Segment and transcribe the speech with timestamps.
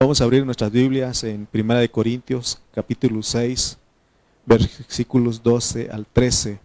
[0.00, 3.78] Vamos a abrir nuestras Biblias en Primera de Corintios, capítulo 6,
[4.46, 6.60] versículos 12 al 13.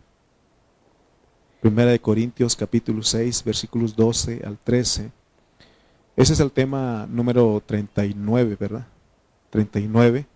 [1.60, 5.12] Primera de Corintios, capítulo 6, versículos 12 al 13.
[6.16, 8.86] Ese es el tema número 39, ¿verdad?
[9.50, 10.28] 39.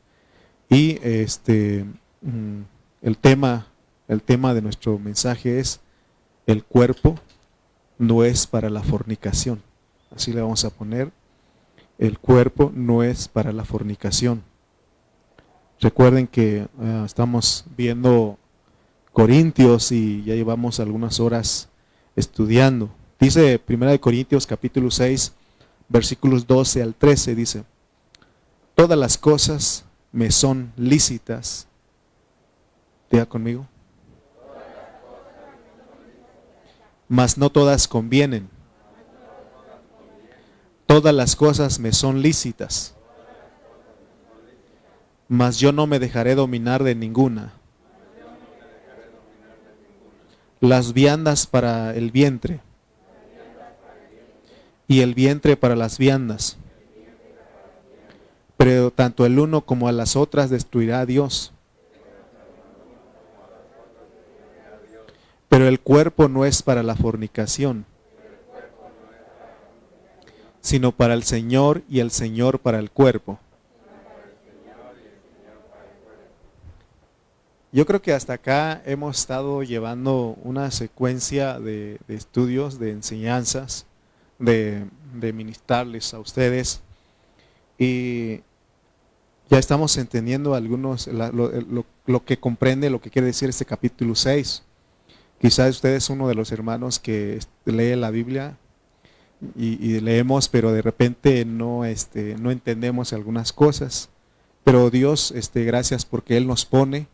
[0.67, 1.85] Y este
[2.21, 2.61] mm,
[3.03, 3.67] el tema
[4.07, 5.81] el tema de nuestro mensaje es
[6.47, 7.19] el cuerpo
[7.99, 9.61] no es para la fornicación.
[10.09, 11.11] Así le vamos a poner
[11.97, 14.43] el cuerpo no es para la fornicación.
[15.79, 18.37] Recuerden que eh, estamos viendo
[19.11, 21.69] Corintios y ya llevamos algunas horas
[22.15, 22.89] estudiando.
[23.19, 25.33] Dice 1 Corintios capítulo 6,
[25.89, 27.63] versículos 12 al 13, dice,
[28.75, 31.67] todas las cosas me son lícitas.
[33.09, 33.67] Diga conmigo.
[37.07, 38.49] Mas no todas convienen
[40.87, 42.95] todas las cosas me son lícitas,
[45.27, 47.53] mas yo no me dejaré dominar de ninguna.
[50.59, 52.61] Las viandas para el vientre
[54.87, 56.57] y el vientre para las viandas.
[58.55, 61.53] Pero tanto el uno como a las otras destruirá a Dios.
[65.47, 67.85] Pero el cuerpo no es para la fornicación
[70.67, 73.39] sino para el Señor y el Señor para el cuerpo.
[77.71, 83.85] Yo creo que hasta acá hemos estado llevando una secuencia de, estudios, de enseñanzas,
[84.39, 84.87] de,
[85.33, 86.81] ministrarles a ustedes.
[87.77, 88.41] Y
[89.49, 94.63] ya estamos entendiendo algunos, lo, lo, que comprende, lo que quiere decir este capítulo 6.
[95.39, 98.57] Quizás usted es uno de los hermanos que lee la Biblia
[99.55, 104.09] y, leemos, pero de repente no, este, no entendemos algunas cosas.
[104.63, 107.07] Pero Dios, este, gracias porque Él nos pone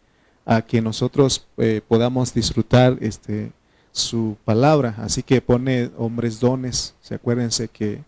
[0.45, 3.51] a que nosotros eh, podamos disfrutar este,
[3.91, 4.95] su palabra.
[4.99, 6.95] Así que pone hombres dones.
[7.01, 8.03] Se acuérdense que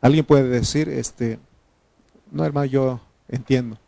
[0.00, 1.38] alguien puede decir, este,
[2.30, 3.78] no hermano, yo entiendo.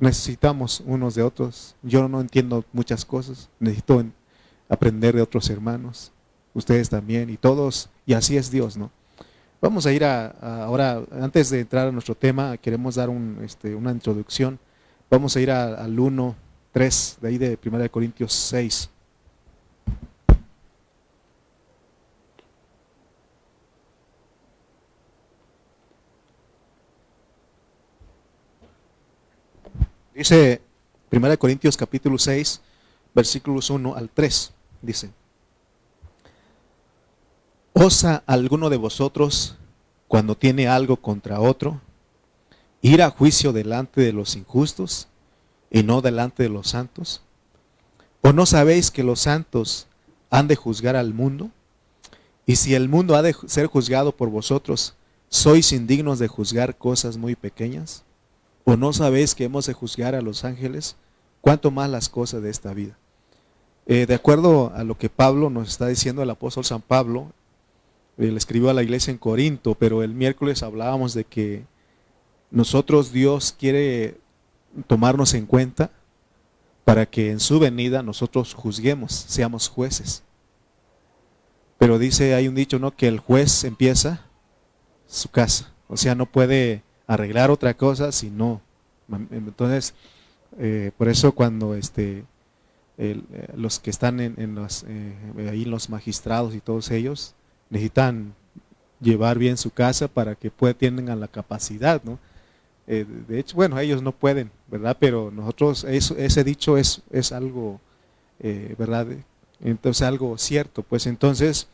[0.00, 1.76] Necesitamos unos de otros.
[1.82, 3.50] Yo no entiendo muchas cosas.
[3.60, 4.04] Necesito
[4.68, 6.12] aprender de otros hermanos.
[6.54, 7.88] Ustedes también y todos.
[8.04, 8.90] Y así es Dios, ¿no?
[9.62, 10.26] Vamos a ir a,
[10.64, 14.58] ahora, antes de entrar a nuestro tema, queremos dar un, este, una introducción.
[15.08, 16.34] Vamos a ir al 1,
[16.72, 18.90] 3, de ahí de 1 Corintios 6.
[30.12, 30.60] Dice
[31.12, 32.60] 1 Corintios capítulo 6,
[33.14, 34.52] versículos 1 al 3.
[34.82, 35.10] Dice,
[37.74, 39.56] ¿Osa alguno de vosotros,
[40.06, 41.80] cuando tiene algo contra otro,
[42.82, 45.08] ir a juicio delante de los injustos
[45.70, 47.22] y no delante de los santos?
[48.20, 49.86] ¿O no sabéis que los santos
[50.28, 51.50] han de juzgar al mundo?
[52.44, 54.94] Y si el mundo ha de ser juzgado por vosotros,
[55.30, 58.04] ¿sois indignos de juzgar cosas muy pequeñas?
[58.64, 60.96] ¿O no sabéis que hemos de juzgar a los ángeles?
[61.40, 62.98] ¿Cuánto más las cosas de esta vida?
[63.86, 67.32] Eh, de acuerdo a lo que Pablo nos está diciendo el apóstol San Pablo
[68.16, 71.64] le escribió a la iglesia en Corinto, pero el miércoles hablábamos de que
[72.50, 74.18] nosotros Dios quiere
[74.86, 75.90] tomarnos en cuenta
[76.84, 80.22] para que en su venida nosotros juzguemos, seamos jueces.
[81.78, 82.94] Pero dice, hay un dicho, ¿no?
[82.94, 84.26] Que el juez empieza
[85.06, 85.72] su casa.
[85.88, 88.60] O sea, no puede arreglar otra cosa si no.
[89.30, 89.94] Entonces,
[90.58, 92.24] eh, por eso cuando este,
[92.98, 93.20] eh,
[93.56, 97.34] los que están en, eh, ahí los magistrados y todos ellos,
[97.72, 98.34] necesitan
[99.00, 102.18] llevar bien su casa para que puedan, tengan la capacidad, ¿no?
[102.86, 104.96] Eh, de hecho, bueno, ellos no pueden, ¿verdad?
[105.00, 107.80] Pero nosotros, eso, ese dicho es, es algo,
[108.40, 109.06] eh, ¿verdad?
[109.64, 111.66] Entonces, algo cierto, pues entonces,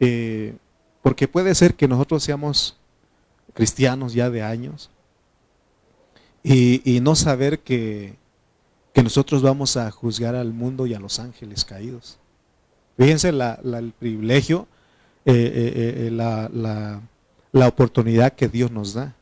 [0.00, 0.56] eh,
[1.00, 2.76] porque puede ser que nosotros seamos
[3.54, 4.90] cristianos ya de años
[6.42, 8.16] y, no saber que,
[8.92, 12.18] que, nosotros vamos a juzgar al mundo y a los ángeles caídos.
[12.96, 14.66] Fíjense la, el privilegio
[15.28, 16.48] eh, eh, eh, la,
[17.50, 19.16] la, oportunidad que Dios nos da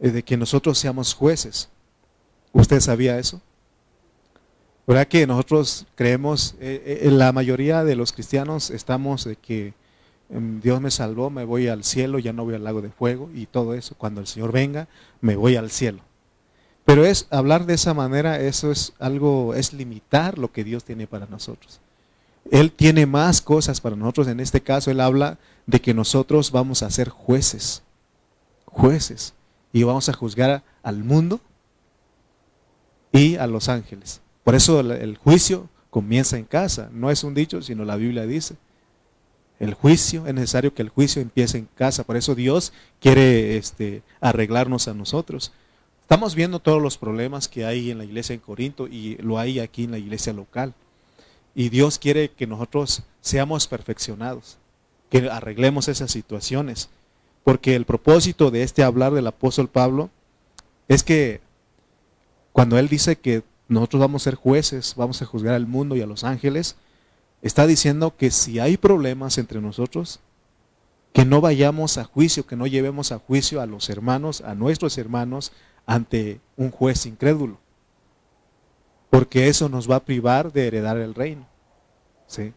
[0.00, 1.68] de que nosotros seamos jueces.
[2.52, 3.40] ¿Usted sabía eso?
[4.84, 9.74] ¿Verdad que nosotros creemos, la mayoría de los cristianos estamos de que
[10.28, 13.30] em, Dios me salvó, me voy al cielo, ya no voy al lago de fuego
[13.32, 13.94] y todo eso.
[13.96, 14.88] Cuando el Señor venga,
[15.20, 16.00] me voy al cielo.
[16.84, 21.06] Pero es hablar de esa manera, eso es algo, es limitar lo que Dios tiene
[21.06, 21.80] para nosotros.
[22.50, 24.28] Él tiene más cosas para nosotros.
[24.28, 27.82] En este caso, Él habla de que nosotros vamos a ser jueces.
[28.66, 29.34] jueces
[29.74, 31.40] y vamos a juzgar al mundo
[33.12, 34.20] y a los ángeles.
[34.44, 38.56] Por eso el, juicio comienza en casa, no es un dicho, sino la Biblia dice.
[39.58, 44.02] El juicio, es necesario que el juicio empiece en casa, por eso Dios quiere este,
[44.20, 45.52] arreglarnos a nosotros.
[46.02, 49.58] Estamos viendo todos los problemas que hay en la iglesia en Corinto y lo hay
[49.58, 50.74] aquí en la iglesia local.
[51.54, 54.58] Y Dios quiere que nosotros seamos perfeccionados,
[55.10, 56.88] que arreglemos esas situaciones.
[57.44, 60.10] Porque el propósito de este hablar del apóstol Pablo
[60.88, 61.40] es que
[62.52, 66.00] cuando él dice que nosotros vamos a ser jueces, vamos a juzgar al mundo y
[66.00, 66.76] a los ángeles,
[67.42, 70.20] está diciendo que si hay problemas entre nosotros,
[71.12, 74.98] que no vayamos a juicio, que no llevemos a juicio a los hermanos, a nuestros
[74.98, 75.52] hermanos,
[75.86, 77.58] ante un juez incrédulo.
[79.14, 81.46] Porque eso nos va a privar de heredar el reino.
[82.26, 82.52] ¿Sí?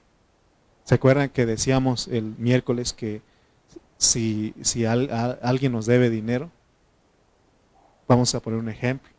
[0.85, 3.21] ¿Se acuerdan que decíamos el miércoles que
[3.99, 6.49] si, si alguien nos debe dinero,
[8.07, 9.11] vamos a poner un ejemplo.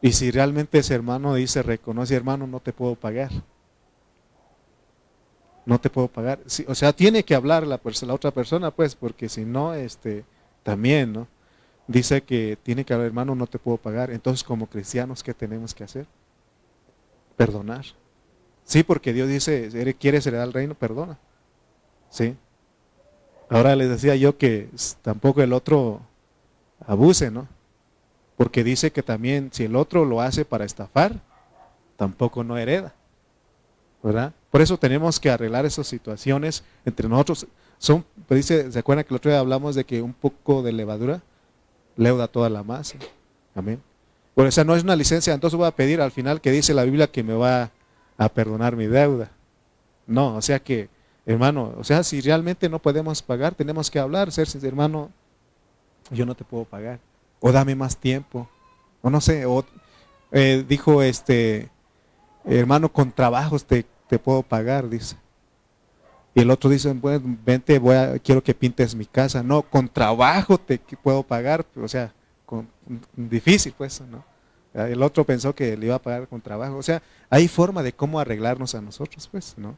[0.00, 3.30] Y si realmente ese hermano dice, reconoce hermano, no te puedo pagar.
[5.66, 6.40] No te puedo pagar.
[6.66, 10.24] o sea, tiene que hablar la, la otra persona, pues, porque si no, este,
[10.62, 11.28] también, ¿no?
[11.86, 14.10] Dice que tiene que hablar, hermano, no te puedo pagar.
[14.10, 16.06] Entonces, como cristianos, ¿qué tenemos que hacer?
[17.36, 17.84] Perdonar.
[18.64, 20.74] Sí, porque Dios dice, ¿quieres heredar el reino?
[20.74, 21.18] Perdona.
[22.10, 22.36] Sí.
[23.48, 24.70] Ahora les decía yo que
[25.02, 26.00] tampoco el otro
[26.86, 27.48] abuse, ¿no?
[28.36, 31.20] Porque dice que también si el otro lo hace para estafar,
[31.96, 32.94] tampoco no hereda.
[34.02, 34.32] ¿Verdad?
[34.50, 37.46] Por eso tenemos que arreglar esas situaciones entre nosotros.
[37.78, 40.72] Son, pues dice, ¿se acuerdan que el otro día hablamos de que un poco de
[40.72, 41.22] levadura
[41.96, 42.96] leuda toda la masa?
[43.54, 43.80] Amén.
[44.34, 46.84] Bueno, esa no es una licencia, entonces voy a pedir al final que dice la
[46.84, 47.70] Biblia que me va
[48.16, 49.30] a perdonar mi deuda.
[50.06, 50.88] No, o sea que
[51.24, 55.10] Hermano, o sea, si realmente no podemos pagar, tenemos que hablar, ser hermano,
[56.10, 56.98] yo no te puedo pagar.
[57.40, 58.48] O dame más tiempo.
[59.02, 59.64] O no sé, o,
[60.32, 61.68] eh, dijo este,
[62.44, 65.16] hermano, con trabajos te, te, puedo pagar, dice.
[66.34, 69.44] Y el otro dice, bueno, vente, voy a, quiero que pintes mi casa.
[69.44, 71.64] No, con trabajo te puedo pagar.
[71.76, 72.12] O sea,
[73.16, 74.24] difícil pues, ¿no?
[74.74, 76.76] El otro pensó que le iba a pagar con trabajo.
[76.76, 79.76] O sea, hay forma de cómo arreglarnos a nosotros, pues, ¿no?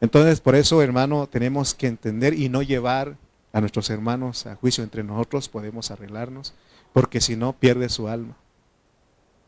[0.00, 3.16] Entonces, por eso, hermano, tenemos que entender y no llevar
[3.52, 6.54] a nuestros hermanos a juicio entre nosotros, podemos arreglarnos,
[6.92, 8.36] porque si no, pierde su alma.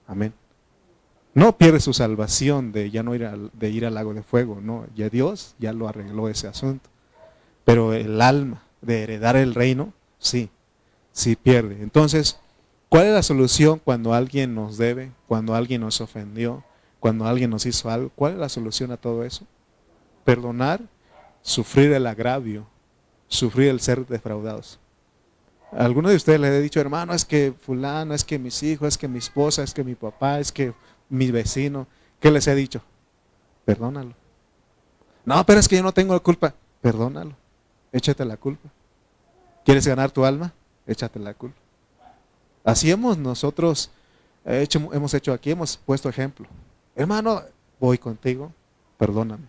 [0.06, 0.32] Amén.
[1.34, 4.60] No pierde su salvación de ya no ir al, de ir al lago de fuego,
[4.60, 6.90] no, ya Dios ya lo arregló ese asunto.
[7.64, 10.50] Pero el alma de heredar el reino, sí,
[11.12, 11.82] sí pierde.
[11.82, 12.38] Entonces,
[12.88, 16.64] ¿cuál es la solución cuando alguien nos debe, cuando alguien nos ofendió,
[16.98, 18.10] cuando alguien nos hizo algo?
[18.14, 19.46] ¿Cuál es la solución a todo eso?
[20.24, 20.80] perdonar,
[21.42, 22.66] sufrir el agravio,
[23.28, 24.78] sufrir el ser defraudados.
[25.72, 28.98] alguno de ustedes les he dicho, hermano, es que fulano, es que mis hijos, es
[28.98, 30.72] que mi esposa, es que mi papá, es que
[31.08, 31.86] mi vecino.
[32.20, 32.82] ¿Qué les he dicho?
[33.64, 34.14] Perdónalo.
[35.24, 36.54] No, pero es que yo no tengo la culpa.
[36.80, 37.34] Perdónalo.
[37.92, 38.68] Échate la culpa.
[39.64, 40.52] ¿Quieres ganar tu alma?
[40.90, 41.56] Échate la culpa.
[42.64, 43.90] Así hemos nosotros
[44.44, 46.48] hecho, hemos hecho aquí, hemos puesto ejemplo.
[46.96, 47.42] Hermano,
[47.78, 48.52] voy contigo,
[48.98, 49.46] perdóname.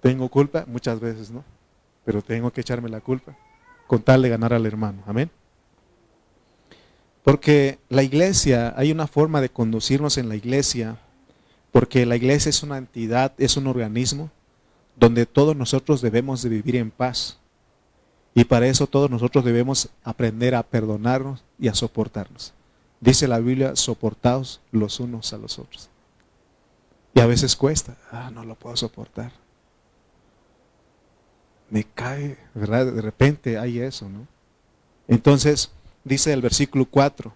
[0.00, 0.64] ¿Tengo culpa?
[0.66, 1.44] Muchas veces no.
[2.04, 3.36] Pero tengo que echarme la culpa
[3.86, 5.02] con tal de ganar al hermano.
[5.06, 5.30] Amén.
[7.22, 10.98] Porque la iglesia, hay una forma de conducirnos en la iglesia,
[11.70, 14.30] porque la iglesia es una entidad, es un organismo
[14.96, 17.38] donde todos nosotros debemos de vivir en paz.
[18.34, 22.52] Y para eso todos nosotros debemos aprender a perdonarnos y a soportarnos.
[23.00, 25.88] Dice la Biblia, soportaos los unos a los otros.
[27.14, 29.30] Y a veces cuesta, ah, no lo puedo soportar
[31.74, 32.86] me cae, ¿verdad?
[32.86, 34.28] De repente hay eso, ¿no?
[35.08, 35.72] Entonces,
[36.04, 37.34] dice el versículo 4,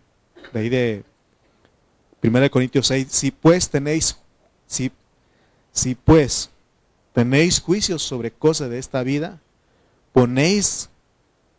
[0.53, 1.05] de ahí de
[2.23, 4.17] 1 Corintios 6, si pues tenéis,
[4.67, 4.93] si,
[5.73, 6.51] si pues
[7.13, 9.41] tenéis juicios sobre cosas de esta vida,
[10.13, 10.91] ponéis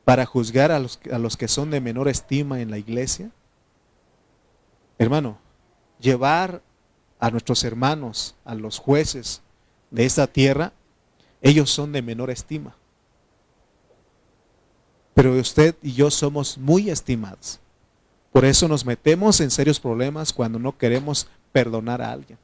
[0.05, 3.31] para juzgar a los, a los que son de menor estima en la iglesia.
[4.97, 5.37] Hermano,
[5.99, 6.61] llevar
[7.19, 9.41] a nuestros hermanos, a los jueces
[9.91, 10.73] de esta tierra,
[11.41, 12.75] ellos son de menor estima.
[15.13, 17.59] Pero usted y yo somos muy estimados.
[18.31, 22.37] Por eso nos metemos en serios problemas cuando no queremos perdonar a alguien.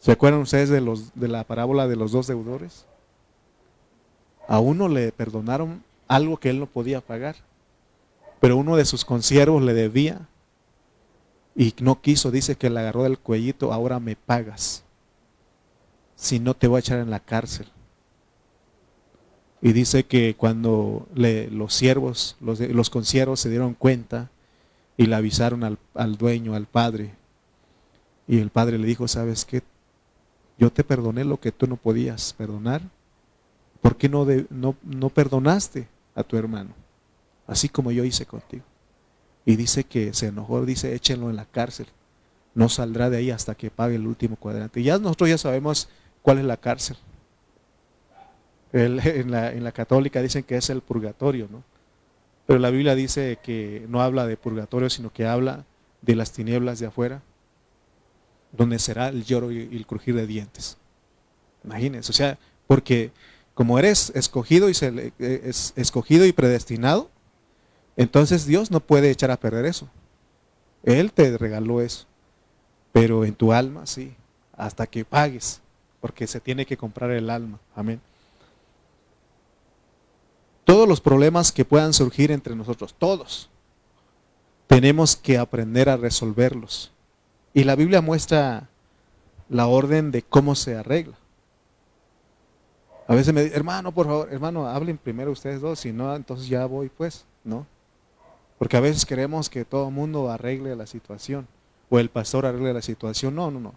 [0.00, 2.86] ¿Se acuerdan ustedes de, los, de la parábola de los dos deudores?
[4.48, 7.36] A uno le perdonaron algo que él no podía pagar,
[8.40, 10.28] pero uno de sus consiervos le debía
[11.54, 14.84] y no quiso, dice que le agarró del cuellito, ahora me pagas
[16.16, 17.66] si no te voy a echar en la cárcel.
[19.60, 22.90] Y dice que cuando los siervos, los, los
[23.36, 24.30] se dieron cuenta
[24.96, 27.14] y le avisaron al, al dueño, al padre,
[28.26, 29.62] y el padre le dijo, ¿sabes qué?
[30.58, 32.82] Yo te perdoné lo que tú no podías perdonar.
[33.82, 36.70] ¿Por qué no, no, no perdonaste a tu hermano?
[37.46, 38.64] Así como yo hice contigo.
[39.44, 41.88] Y dice que se enojó, dice, échenlo en la cárcel.
[42.54, 44.80] No saldrá de ahí hasta que pague el último cuadrante.
[44.80, 45.88] Y ya nosotros ya sabemos
[46.22, 46.96] cuál es la cárcel.
[48.72, 51.64] en, la, en la católica dicen que es el purgatorio, ¿no?
[52.46, 55.64] Pero la Biblia dice que no habla de purgatorio, sino que habla
[56.02, 57.22] de las tinieblas de afuera,
[58.52, 60.76] donde será el lloro y el crujir de dientes.
[61.64, 63.12] Imagínense, o sea, porque
[63.54, 67.10] como eres escogido y, eh, es escogido y predestinado,
[67.96, 69.88] entonces Dios no puede echar a perder eso.
[70.82, 72.06] Él te regaló eso,
[72.92, 74.14] pero en tu alma sí,
[74.56, 75.60] hasta que pagues,
[76.00, 77.60] porque se tiene que comprar el alma.
[77.76, 78.00] Amén.
[80.64, 83.50] Todos los problemas que puedan surgir entre nosotros, todos,
[84.66, 86.92] tenemos que aprender a resolverlos.
[87.52, 88.68] Y la Biblia muestra
[89.48, 91.16] la orden de cómo se arregla.
[93.06, 96.48] A veces me dicen, hermano, por favor, hermano, hablen primero ustedes dos, si no, entonces
[96.48, 97.66] ya voy, pues, ¿no?
[98.58, 101.48] Porque a veces queremos que todo el mundo arregle la situación,
[101.90, 103.34] o el pastor arregle la situación.
[103.34, 103.74] No, no, no.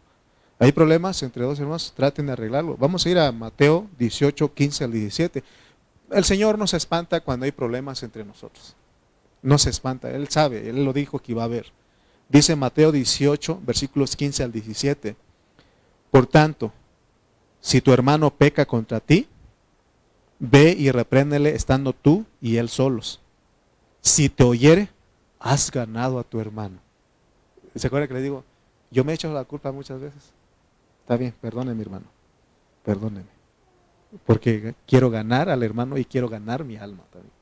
[0.60, 2.78] Hay problemas entre dos hermanos, traten de arreglarlo.
[2.78, 5.44] Vamos a ir a Mateo 18, 15 al 17.
[6.12, 8.76] El Señor no se espanta cuando hay problemas entre nosotros.
[9.42, 11.74] No se espanta, Él sabe, Él lo dijo que iba a haber.
[12.30, 15.16] Dice Mateo 18, versículos 15 al 17.
[16.10, 16.72] Por tanto,
[17.66, 19.28] si tu hermano peca contra ti,
[20.38, 23.22] ve y repréndele estando tú y él solos.
[24.02, 24.90] Si te oyere,
[25.40, 26.78] has ganado a tu hermano.
[27.74, 28.44] ¿Se acuerda que le digo?
[28.92, 30.32] Yo me he hecho la culpa muchas veces.
[31.02, 32.06] Está bien, perdóneme, hermano.
[32.84, 33.26] Perdóneme.
[34.28, 37.34] Porque quiero ganar al hermano y quiero ganar mi alma también.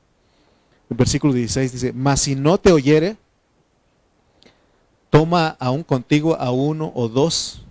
[0.88, 3.18] El versículo 16 dice, mas si no te oyere,
[5.10, 7.66] toma aún contigo a uno o dos,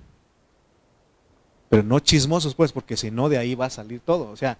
[1.73, 4.29] pero no chismosos pues, porque si no de ahí va a salir todo.
[4.29, 4.59] O sea,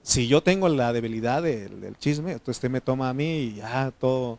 [0.00, 3.90] si yo tengo la debilidad del, chisme, entonces usted me toma a mí y ya
[3.90, 4.38] todo,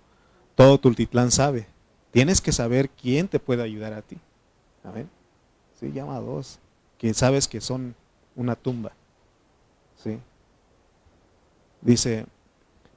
[0.56, 1.68] todo Tultitlán sabe.
[2.10, 4.18] Tienes que saber quién te puede ayudar a ti.
[4.96, 5.06] ver,
[5.80, 6.58] Sí, llama a dos,
[6.98, 7.94] que sabes que son
[8.36, 8.92] una tumba.
[10.04, 10.18] ¿Sí?
[11.82, 12.26] Dice,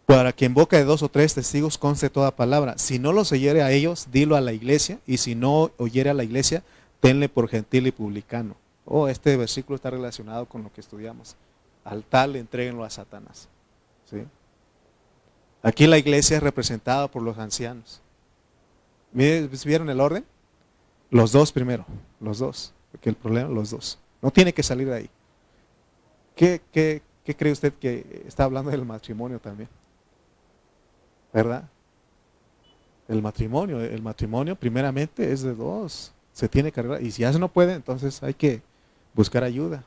[0.07, 2.79] para que en boca de dos o tres testigos conste toda palabra.
[2.79, 6.15] Si no los oyere a ellos, dilo a la iglesia, y si no oyere a
[6.15, 6.63] la iglesia,
[7.01, 8.57] tenle por gentil y publicano.
[8.91, 11.37] Oh, este versículo está relacionado con lo que estudiamos.
[11.85, 13.49] Al tal entreguenlo a Satanás.
[14.07, 14.25] ¿Sí?
[15.63, 18.01] Aquí la iglesia es representada por los ancianos.
[19.13, 20.25] ¿Vieron el orden?
[21.11, 21.85] Los dos primero,
[22.19, 22.73] los dos.
[22.91, 23.99] Porque el problema, los dos.
[24.23, 25.11] No tiene que salir de ahí.
[26.35, 27.03] ¿Qué,
[27.37, 29.69] cree usted que está hablando del matrimonio también?
[31.33, 31.69] ¿verdad?
[33.07, 37.33] El matrimonio, el matrimonio primeramente es de dos, se tiene que arreglar, y si ya
[37.33, 38.63] se no puede, entonces hay que
[39.15, 39.85] buscar ayuda.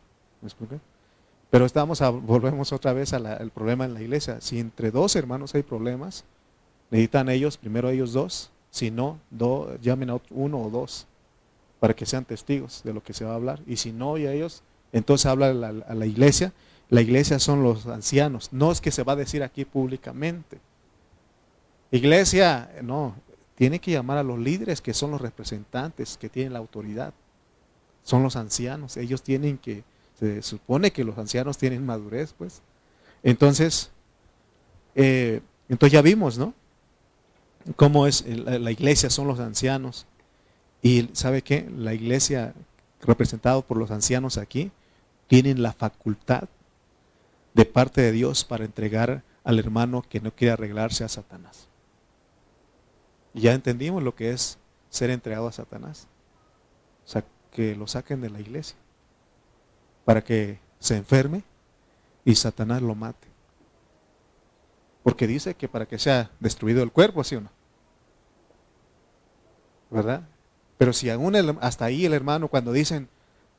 [1.49, 4.41] Pero estamos a, volvemos otra vez al problema en la iglesia.
[4.41, 6.23] Si entre dos hermanos hay problemas,
[6.89, 9.19] necesitan ellos, primero ellos dos, si no,
[9.81, 11.07] llamen a uno o dos
[11.79, 13.59] para que sean testigos de lo que se va a hablar.
[13.67, 14.63] Y si no, y a ellos,
[14.93, 16.53] entonces habla a la iglesia.
[16.89, 18.49] La iglesia son los ancianos.
[18.51, 20.59] No es que se va a decir aquí públicamente.
[21.89, 23.15] Iglesia, no,
[23.55, 27.13] tiene que llamar a los líderes que son los representantes, que tienen la autoridad.
[28.03, 28.97] Son los ancianos.
[28.97, 29.83] Ellos tienen que,
[30.19, 32.61] se supone que los ancianos tienen madurez, pues.
[33.23, 33.91] Entonces,
[34.95, 36.53] eh, entonces ya vimos, ¿no?
[37.75, 40.07] Cómo es la iglesia, son los ancianos.
[40.81, 41.69] Y ¿sabe qué?
[41.75, 42.55] La iglesia
[43.01, 44.71] representada por los ancianos aquí,
[45.27, 46.49] tienen la facultad
[47.53, 51.67] de parte de Dios para entregar al hermano que no quiere arreglarse a Satanás.
[53.33, 54.57] Y ya entendimos lo que es
[54.89, 56.07] ser entregado a Satanás.
[57.05, 58.77] O sea, que lo saquen de la iglesia
[60.05, 61.43] para que se enferme
[62.25, 63.27] y Satanás lo mate.
[65.03, 67.49] Porque dice que para que sea destruido el cuerpo, ¿sí o no?
[69.89, 70.23] ¿Verdad?
[70.77, 73.09] Pero si aún hasta ahí el hermano cuando dicen,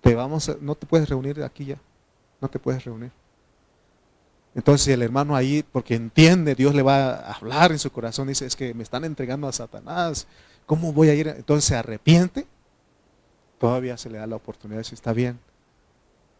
[0.00, 1.78] te vamos no te puedes reunir aquí ya,
[2.40, 3.12] no te puedes reunir.
[4.54, 8.44] Entonces el hermano ahí, porque entiende, Dios le va a hablar en su corazón, dice,
[8.44, 10.26] es que me están entregando a Satanás,
[10.66, 11.28] ¿cómo voy a ir?
[11.28, 12.46] Entonces se arrepiente,
[13.62, 15.38] todavía se le da la oportunidad de está bien,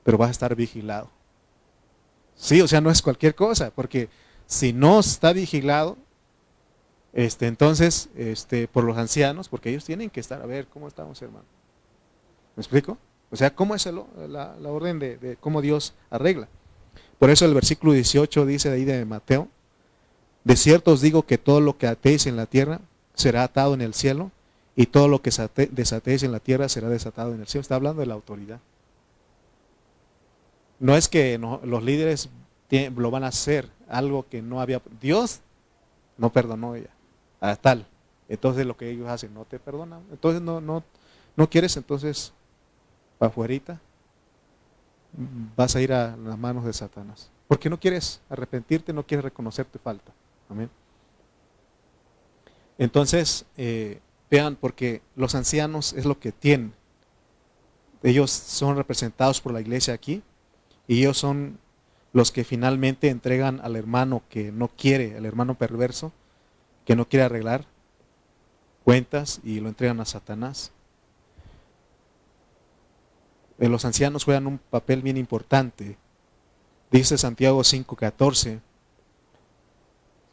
[0.02, 1.08] pero vas a estar vigilado.
[2.34, 4.08] Sí, o sea, no es cualquier cosa, porque
[4.44, 5.96] si no está vigilado,
[7.12, 11.22] este, entonces, este, por los ancianos, porque ellos tienen que estar, a ver, ¿cómo estamos,
[11.22, 11.44] hermano?
[12.56, 12.98] ¿Me explico?
[13.30, 16.48] O sea, ¿cómo es la, orden de cómo Dios arregla?
[17.20, 19.46] Por eso el versículo 18 dice de ahí de Mateo,
[20.42, 22.80] de cierto os digo que todo lo que atéis en la tierra
[23.14, 24.32] será atado en el cielo
[24.74, 25.30] y todo lo que
[25.70, 27.62] desatéis en la tierra será desatado en el cielo.
[27.62, 28.60] Está hablando de la autoridad.
[30.78, 32.30] No es que los líderes
[32.96, 34.80] lo van a hacer, algo que no había.
[35.00, 35.40] Dios
[36.16, 36.90] no perdonó ella,
[37.40, 37.86] a tal.
[38.28, 40.02] Entonces lo que ellos hacen, no te perdonan.
[40.10, 40.82] Entonces no, no,
[41.36, 42.32] no quieres, entonces,
[43.18, 43.78] para afuera,
[45.54, 47.30] vas a ir a las manos de Satanás.
[47.46, 50.12] Porque no quieres arrepentirte, no quieres reconocer tu falta.
[50.48, 50.70] Amén.
[52.78, 54.00] Entonces, eh,
[54.32, 56.72] vean, porque los ancianos es lo que tienen.
[58.02, 60.22] Ellos son representados por la iglesia aquí
[60.88, 61.58] y ellos son
[62.14, 66.12] los que finalmente entregan al hermano que no quiere, al hermano perverso,
[66.86, 67.66] que no quiere arreglar
[68.84, 70.72] cuentas y lo entregan a Satanás.
[73.58, 75.98] Eh, los ancianos juegan un papel bien importante.
[76.90, 78.60] Dice Santiago 5.14.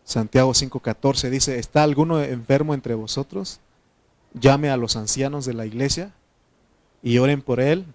[0.06, 3.60] Santiago 5.14 dice, ¿está alguno enfermo entre vosotros?
[4.34, 6.12] Llame a los ancianos de la iglesia
[7.02, 7.86] y oren por él,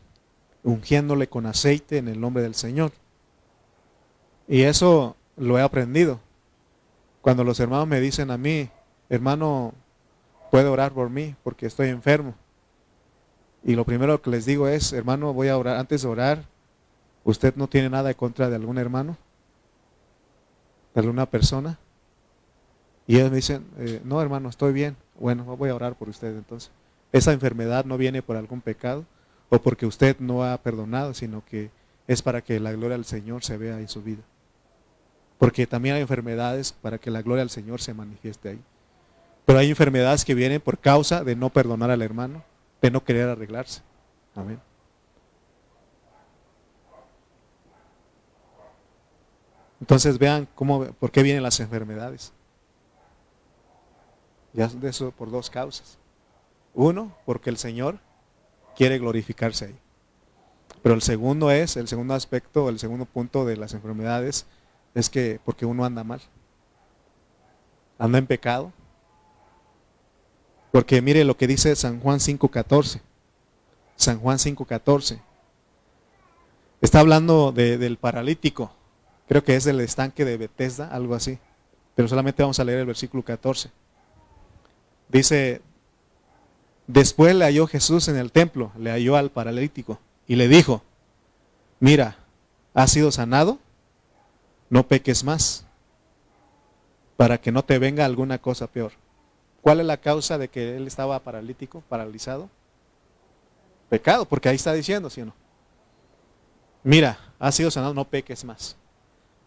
[0.62, 2.92] ungiéndole con aceite en el nombre del Señor.
[4.48, 6.20] Y eso lo he aprendido.
[7.20, 8.70] Cuando los hermanos me dicen a mí,
[9.08, 9.72] hermano,
[10.50, 12.34] puede orar por mí porque estoy enfermo.
[13.62, 15.78] Y lo primero que les digo es, hermano, voy a orar.
[15.78, 16.44] Antes de orar,
[17.24, 19.16] ¿usted no tiene nada en contra de algún hermano?
[20.94, 21.78] ¿De alguna persona?
[23.06, 24.96] Y ellos me dicen, eh, no hermano, estoy bien.
[25.18, 26.70] Bueno, voy a orar por usted entonces.
[27.12, 29.04] Esa enfermedad no viene por algún pecado
[29.48, 31.70] o porque usted no ha perdonado, sino que
[32.06, 34.22] es para que la gloria del Señor se vea en su vida.
[35.38, 38.60] Porque también hay enfermedades para que la gloria del Señor se manifieste ahí.
[39.44, 42.42] Pero hay enfermedades que vienen por causa de no perdonar al hermano,
[42.80, 43.82] de no querer arreglarse.
[44.34, 44.60] Amén.
[49.80, 52.32] Entonces vean cómo, por qué vienen las enfermedades.
[54.54, 55.98] Ya de eso por dos causas.
[56.72, 57.98] Uno, porque el Señor
[58.74, 59.78] quiere glorificarse ahí.
[60.82, 64.46] Pero el segundo es, el segundo aspecto, el segundo punto de las enfermedades
[64.94, 66.20] es que porque uno anda mal.
[67.98, 68.72] Anda en pecado.
[70.70, 73.00] Porque mire lo que dice San Juan 5.14.
[73.96, 75.20] San Juan 5.14.
[76.80, 78.72] Está hablando del paralítico.
[79.26, 81.38] Creo que es del estanque de Bethesda, algo así.
[81.94, 83.70] Pero solamente vamos a leer el versículo 14.
[85.14, 85.62] Dice,
[86.88, 90.82] después le halló Jesús en el templo, le halló al paralítico y le dijo,
[91.78, 92.16] mira,
[92.74, 93.60] has sido sanado,
[94.70, 95.66] no peques más,
[97.16, 98.90] para que no te venga alguna cosa peor.
[99.62, 102.50] ¿Cuál es la causa de que él estaba paralítico, paralizado?
[103.88, 105.34] Pecado, porque ahí está diciendo, ¿sí o no?
[106.82, 108.76] Mira, has sido sanado, no peques más,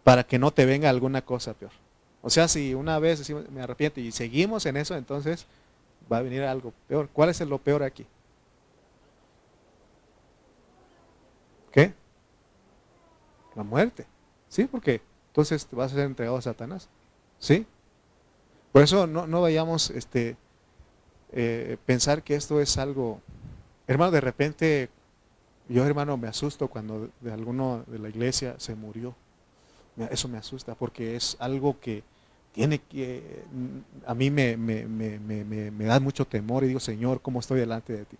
[0.02, 1.72] para que no te venga alguna cosa peor.
[2.22, 5.46] O sea, si una vez decimos, me arrepiento y seguimos en eso, entonces
[6.10, 7.08] va a venir algo peor.
[7.12, 8.06] ¿Cuál es lo peor aquí?
[11.70, 11.94] ¿Qué?
[13.54, 14.06] La muerte.
[14.48, 14.64] ¿Sí?
[14.64, 16.88] Porque entonces vas a ser entregado a Satanás.
[17.38, 17.66] ¿Sí?
[18.72, 20.36] Por eso no, vayamos este,
[21.32, 23.20] eh, pensar que esto es algo...
[23.86, 24.90] Hermano, de repente,
[25.68, 29.14] yo hermano me asusto cuando de alguno de la iglesia se murió.
[30.10, 32.02] Eso me asusta porque es algo que
[32.52, 33.44] tiene que,
[34.06, 38.16] a mí me, me, da mucho temor y digo, Señor, ¿cómo estoy delante de ti?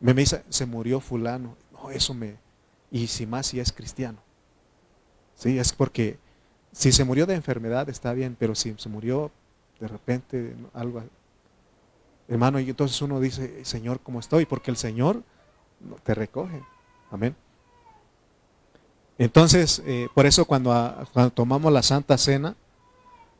[0.00, 1.56] Me, dice, se murió fulano.
[1.72, 2.36] No, eso me,
[2.90, 4.18] y si más si es cristiano.
[5.36, 6.18] Sí, es porque
[6.72, 9.30] si se murió de enfermedad está bien, pero si se murió
[9.78, 11.02] de repente algo,
[12.28, 14.46] hermano, y entonces uno dice, Señor, ¿cómo estoy?
[14.46, 15.22] Porque el Señor
[16.02, 16.62] te recoge.
[17.10, 17.36] Amén.
[19.18, 20.72] Entonces, eh, por eso cuando,
[21.12, 22.56] cuando, tomamos la Santa Cena,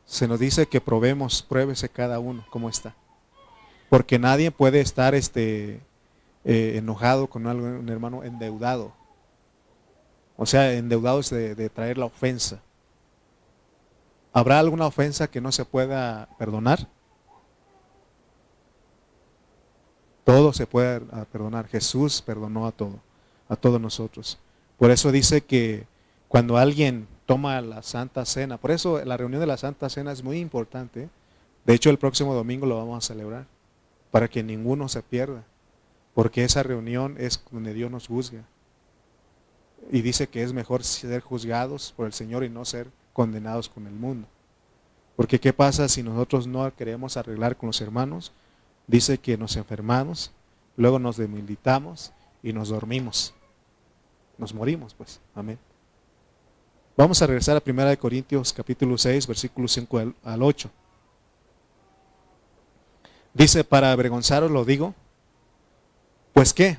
[0.05, 2.95] se nos dice que probemos, pruébese cada uno cómo está.
[3.89, 5.81] Porque nadie puede estar este,
[6.45, 8.91] eh, enojado con un hermano endeudado.
[10.35, 12.59] O sea, endeudado es de, de traer la ofensa.
[14.33, 16.87] ¿Habrá alguna ofensa que no se pueda perdonar?
[20.23, 21.67] Todo se puede perdonar.
[21.67, 22.99] Jesús perdonó a todo,
[23.47, 24.39] a todos nosotros.
[24.77, 25.85] Por eso dice que
[26.27, 30.23] cuando alguien toma la Santa Cena, por eso la reunión de la Santa Cena es
[30.23, 31.09] muy importante.
[31.65, 33.45] De hecho, el próximo domingo lo vamos a celebrar,
[34.11, 35.43] para que ninguno se pierda,
[36.13, 38.43] porque esa reunión es donde Dios nos juzga.
[39.91, 43.85] Y dice que es mejor ser juzgados por el Señor y no ser condenados con
[43.85, 44.27] el mundo.
[45.15, 48.31] Porque ¿qué pasa si nosotros no queremos arreglar con los hermanos?
[48.87, 50.31] Dice que nos enfermamos,
[50.75, 53.33] luego nos debilitamos y nos dormimos
[54.37, 55.19] nos morimos, pues.
[55.35, 55.59] Amén.
[56.95, 60.69] Vamos a regresar a 1 Corintios capítulo 6, versículo 5 al 8.
[63.33, 64.93] Dice, para avergonzaros lo digo,
[66.33, 66.77] pues qué,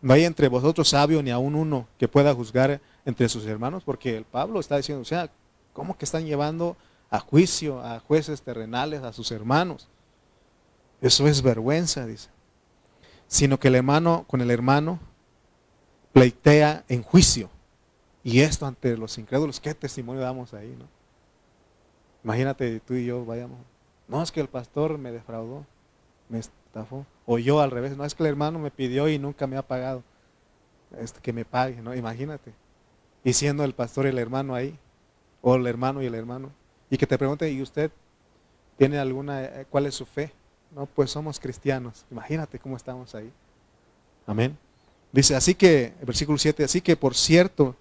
[0.00, 4.16] no hay entre vosotros sabio ni aún uno que pueda juzgar entre sus hermanos, porque
[4.16, 5.30] el Pablo está diciendo, o sea,
[5.72, 6.76] ¿cómo que están llevando
[7.10, 9.88] a juicio a jueces terrenales a sus hermanos?
[11.02, 12.30] Eso es vergüenza, dice.
[13.28, 15.00] Sino que el hermano con el hermano
[16.14, 17.50] pleitea en juicio.
[18.22, 20.74] Y esto ante los incrédulos, ¿qué testimonio damos ahí?
[20.78, 20.86] No?
[22.22, 23.58] Imagínate tú y yo vayamos.
[24.08, 25.66] No, es que el pastor me defraudó,
[26.30, 27.04] me estafó.
[27.26, 29.66] O yo al revés, no es que el hermano me pidió y nunca me ha
[29.66, 30.02] pagado.
[30.98, 31.94] Este, que me pague, ¿no?
[31.94, 32.54] Imagínate.
[33.24, 34.78] Y siendo el pastor y el hermano ahí,
[35.42, 36.52] o el hermano y el hermano,
[36.88, 37.90] y que te pregunte, ¿y usted
[38.78, 40.32] tiene alguna, eh, cuál es su fe?
[40.70, 42.06] No, pues somos cristianos.
[42.10, 43.32] Imagínate cómo estamos ahí.
[44.26, 44.56] Amén.
[45.14, 47.76] Dice, así que, versículo 7, así que por cierto,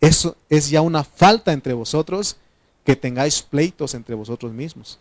[0.00, 2.38] eso es ya una falta entre vosotros
[2.82, 4.98] que tengáis pleitos entre vosotros mismos.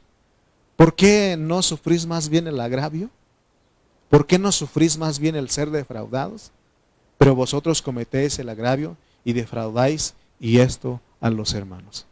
[0.75, 3.09] ¿Por qué no sufrís más bien el agravio?
[4.09, 6.51] ¿Por qué no sufrís más bien el ser defraudados?
[7.17, 12.05] Pero vosotros cometéis el agravio y defraudáis y esto a los hermanos.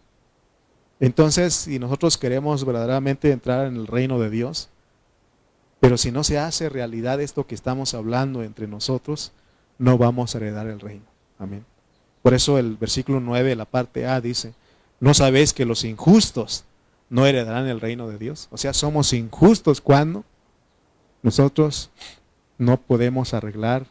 [1.02, 4.70] Entonces, si nosotros queremos verdaderamente entrar en el reino de Dios,
[5.82, 9.34] pero si no se hace realidad esto que estamos hablando entre nosotros,
[9.78, 11.06] no vamos a heredar el reino.
[11.40, 11.66] Amén.
[12.22, 14.54] Por eso el versículo 9, la parte A dice,
[15.00, 16.66] ¿no sabéis que los injustos
[17.10, 18.48] no heredarán el reino de Dios?
[18.52, 20.24] O sea, somos injustos cuando
[21.22, 21.92] nosotros
[22.58, 23.88] no podemos arreglar,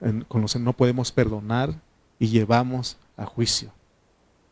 [0.00, 1.74] no podemos perdonar
[2.18, 3.72] y llevamos a juicio.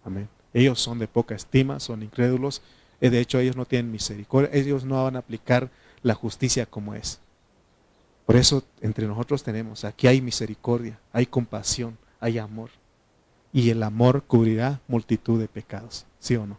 [0.04, 0.28] Amén.
[0.54, 2.62] Ellos son de poca estima, son incrédulos.
[3.00, 4.50] Eh, de hecho, ellos no tienen misericordia.
[4.52, 5.70] Ellos no van a aplicar
[6.02, 7.20] la justicia como es.
[8.26, 12.70] Por eso entre nosotros tenemos, aquí hay misericordia, hay compasión, hay amor.
[13.52, 16.58] Y el amor cubrirá multitud de pecados, ¿sí o no?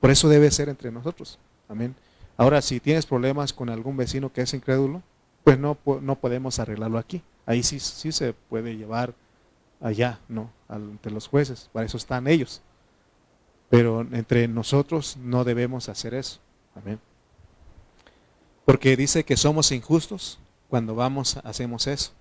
[0.00, 1.38] Por eso debe ser entre nosotros.
[1.68, 1.94] Amén.
[2.36, 5.02] Ahora, si tienes problemas con algún vecino que es incrédulo,
[5.44, 7.22] pues no, no podemos arreglarlo aquí.
[7.46, 9.14] Ahí sí, sí se puede llevar
[9.80, 10.50] allá, ¿no?
[10.68, 11.70] Ante los jueces.
[11.72, 12.60] Para eso están ellos.
[13.70, 16.40] Pero entre nosotros no debemos hacer eso.
[16.74, 16.98] Amén.
[18.64, 22.12] Porque dice que somos injustos cuando vamos, hacemos eso.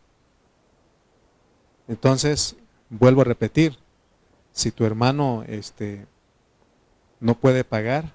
[1.87, 2.55] Entonces,
[2.89, 3.77] vuelvo a repetir,
[4.51, 6.05] si tu hermano este,
[7.19, 8.11] no puede pagar,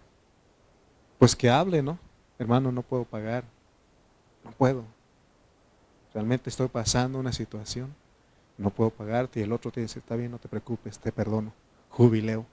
[1.19, 1.99] pues que hable, ¿no?
[2.39, 3.45] Hermano, no puedo pagar,
[4.45, 4.85] no puedo.
[6.15, 7.95] Realmente estoy pasando una situación,
[8.57, 11.53] no puedo pagarte y el otro te dice, está bien, no te preocupes, te perdono,
[11.91, 12.47] jubileo.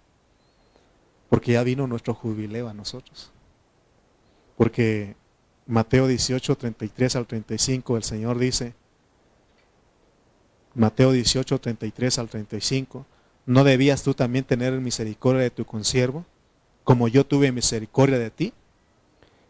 [1.30, 3.32] Porque ya vino nuestro jubileo a nosotros.
[4.58, 5.16] Porque
[5.68, 8.76] Mateo 18, 33 al 35, el Señor dice,
[10.76, 13.06] Mateo 18, 33 al 35,
[13.46, 16.26] ¿no debías tú también tener misericordia de tu consiervo,
[16.84, 18.54] como yo tuve misericordia de ti?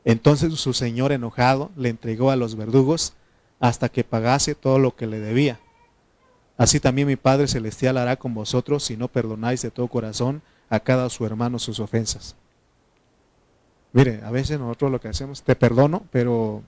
[0.05, 3.13] Entonces su Señor enojado le entregó a los verdugos
[3.59, 5.59] hasta que pagase todo lo que le debía.
[6.57, 10.79] Así también mi Padre Celestial hará con vosotros si no perdonáis de todo corazón a
[10.79, 12.35] cada su hermano sus ofensas.
[13.95, 16.61] Mire, a veces nosotros lo que hacemos, te perdono, pero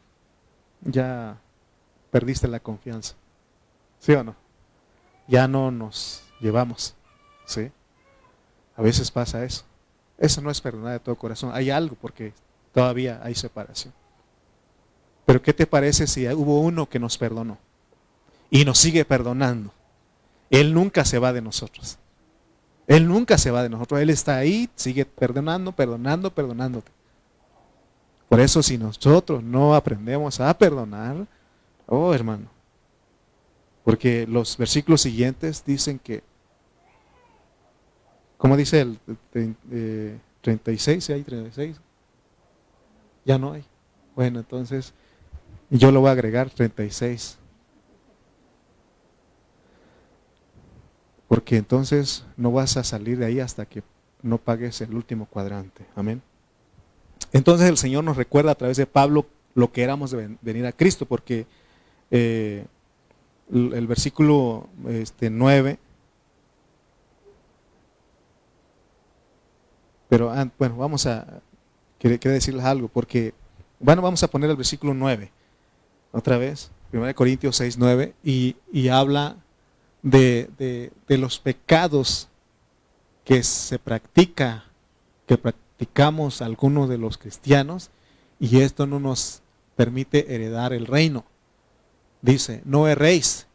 [0.80, 1.38] ya
[2.10, 3.16] perdiste la confianza.
[4.00, 4.34] ¿Sí o no?
[5.28, 6.96] Ya no nos llevamos.
[7.46, 7.70] ¿Sí?
[8.78, 9.66] A veces pasa eso.
[10.18, 11.52] Eso no es perdonar de todo corazón.
[11.54, 12.32] Hay algo porque
[12.74, 13.94] todavía hay separación.
[15.26, 17.58] Pero ¿qué te parece si hubo uno que nos perdonó
[18.50, 19.74] y nos sigue perdonando?
[20.50, 21.98] Él nunca se va de nosotros.
[22.88, 24.00] Él nunca se va de nosotros.
[24.00, 26.96] Él está ahí, sigue perdonando, perdonando, perdonándote.
[28.30, 31.26] Por eso si nosotros no aprendemos a perdonar,
[31.86, 32.50] oh hermano,
[33.84, 36.22] porque los versículos siguientes dicen que,
[38.38, 39.00] ¿cómo dice el
[40.42, 41.04] 36?
[41.04, 41.80] ¿Si hay 36?
[43.24, 43.63] Ya no hay.
[44.13, 44.94] Bueno, entonces
[45.70, 47.38] yo lo voy a agregar 36.
[51.30, 53.84] Porque entonces no vas a salir de ahí hasta que
[54.22, 55.86] no pagues el último cuadrante.
[55.96, 56.22] Amén.
[57.34, 60.72] Entonces el Señor nos recuerda a través de Pablo lo que éramos de venir a
[60.72, 61.46] Cristo, porque
[62.12, 62.66] eh,
[63.52, 65.80] el versículo este, 9,
[70.10, 71.42] pero ah, bueno, vamos a,
[71.98, 73.34] quiero, decirles algo, porque,
[73.80, 75.32] bueno, vamos a poner el versículo 9,
[76.12, 79.38] otra vez, 1 Corintios 6, 9, y, y habla
[80.02, 82.30] de, de, de, los pecados
[83.26, 84.66] que se practica,
[85.26, 87.92] que practica practicamos algunos de los cristianos
[88.40, 89.44] y esto no nos
[89.76, 91.24] permite heredar el reino.
[92.24, 93.46] Dice, no erréis.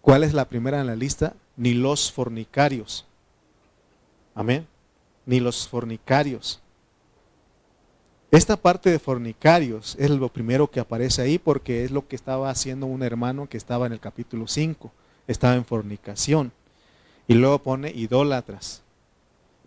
[0.00, 1.34] ¿Cuál es la primera en la lista?
[1.58, 3.04] Ni los fornicarios.
[4.34, 4.66] Amén.
[5.26, 6.62] Ni los fornicarios.
[8.30, 12.48] Esta parte de fornicarios es lo primero que aparece ahí porque es lo que estaba
[12.48, 14.90] haciendo un hermano que estaba en el capítulo 5.
[15.26, 16.50] Estaba en fornicación.
[17.28, 18.82] Y luego pone idólatras.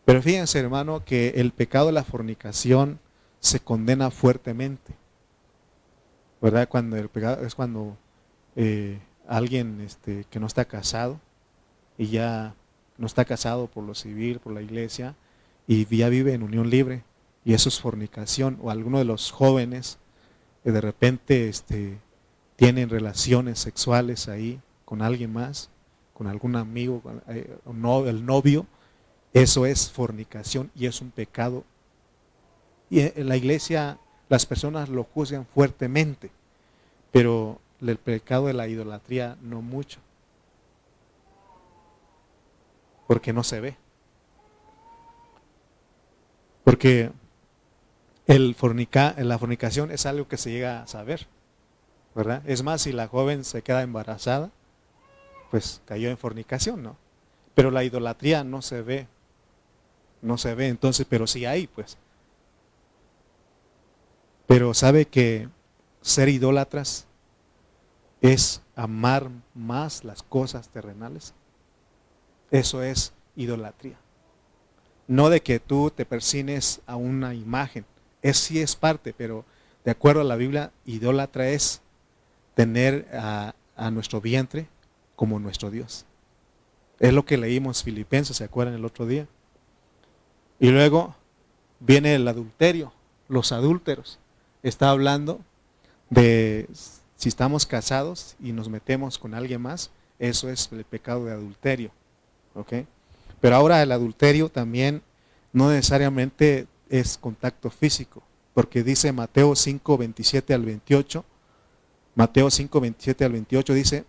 [0.05, 2.99] Pero fíjense, hermano, que el pecado de la fornicación
[3.39, 4.93] se condena fuertemente.
[6.41, 6.69] ¿Verdad?
[6.69, 7.97] Cuando el pecado es cuando
[8.55, 11.19] eh, alguien este, que no está casado
[11.97, 12.53] y ya
[12.97, 15.15] no está casado por lo civil, por la iglesia,
[15.67, 17.03] y ya vive en unión libre,
[17.43, 19.97] y eso es fornicación, o alguno de los jóvenes
[20.63, 21.97] que de repente este,
[22.55, 25.69] tienen relaciones sexuales ahí con alguien más,
[26.13, 28.65] con algún amigo, eh, el novio,
[29.35, 31.65] eso es fornicación y es un pecado.
[32.89, 33.97] Y en la iglesia
[34.29, 36.31] las personas lo juzgan fuertemente,
[37.11, 39.99] pero el pecado de la idolatría no mucho,
[43.07, 43.75] porque no se ve.
[46.63, 47.11] Porque
[48.27, 51.27] el fornica, la fornicación es algo que se llega a saber,
[52.15, 52.41] ¿verdad?
[52.45, 54.49] Es más, si la joven se queda embarazada,
[55.51, 56.95] pues cayó en fornicación, ¿no?
[57.53, 59.07] Pero la idolatría no se ve,
[60.25, 61.97] no se ve, entonces, pero sí hay, pues.
[64.47, 65.49] Pero sabe que
[66.01, 67.07] ser idólatras
[68.21, 71.33] es amar más las cosas terrenales.
[72.51, 73.97] Eso es idolatría.
[75.07, 77.85] No de que tú te persines a una imagen.
[78.21, 79.45] Es sí es parte, pero
[79.83, 81.81] de acuerdo a la Biblia, idólatra es
[82.55, 84.67] tener a, a nuestro vientre
[85.15, 86.05] como nuestro Dios.
[86.99, 89.27] Es lo que leímos Filipenses, ¿se acuerdan el otro día?
[90.59, 91.15] Y luego
[91.79, 92.93] viene el adulterio,
[93.27, 94.19] los adúlteros.
[94.63, 95.41] Está hablando
[96.09, 96.67] de
[97.15, 101.91] si estamos casados y nos metemos con alguien más, eso es el pecado de adulterio.
[103.41, 105.01] Pero ahora el adulterio también
[105.51, 111.25] no necesariamente es contacto físico, porque dice Mateo 5, 27 al 28,
[112.15, 114.05] Mateo 5, 27 al 28 dice,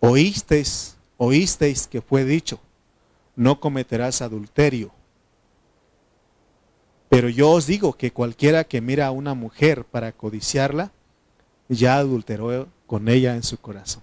[0.00, 2.60] oísteis, oísteis que fue dicho,
[3.36, 4.92] no cometerás adulterio.
[7.12, 10.92] Pero yo os digo que cualquiera que mira a una mujer para codiciarla,
[11.68, 14.02] ya adulteró con ella en su corazón.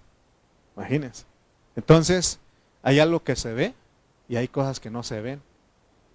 [0.75, 1.25] Imagínense.
[1.75, 2.39] Entonces,
[2.83, 3.73] hay algo que se ve
[4.27, 5.41] y hay cosas que no se ven.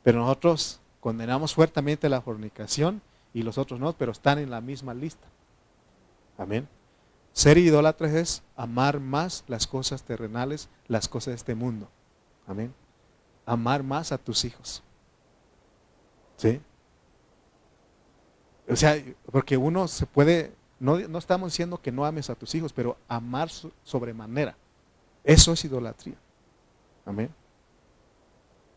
[0.04, 3.02] Pero nosotros condenamos fuertemente la fornicación
[3.32, 5.26] y los otros no, pero están en la misma lista.
[6.38, 6.68] Amén.
[7.32, 11.88] Ser idólatres es amar más las cosas terrenales, las cosas de este mundo.
[12.46, 12.72] Amén.
[13.46, 14.80] Amar más a tus hijos.
[16.36, 16.60] ¿Sí?
[18.68, 22.54] O sea, porque uno se puede, no, no estamos diciendo que no ames a tus
[22.54, 23.50] hijos, pero amar
[23.84, 24.56] sobremanera.
[25.22, 26.16] Eso es idolatría.
[27.06, 27.30] Amén.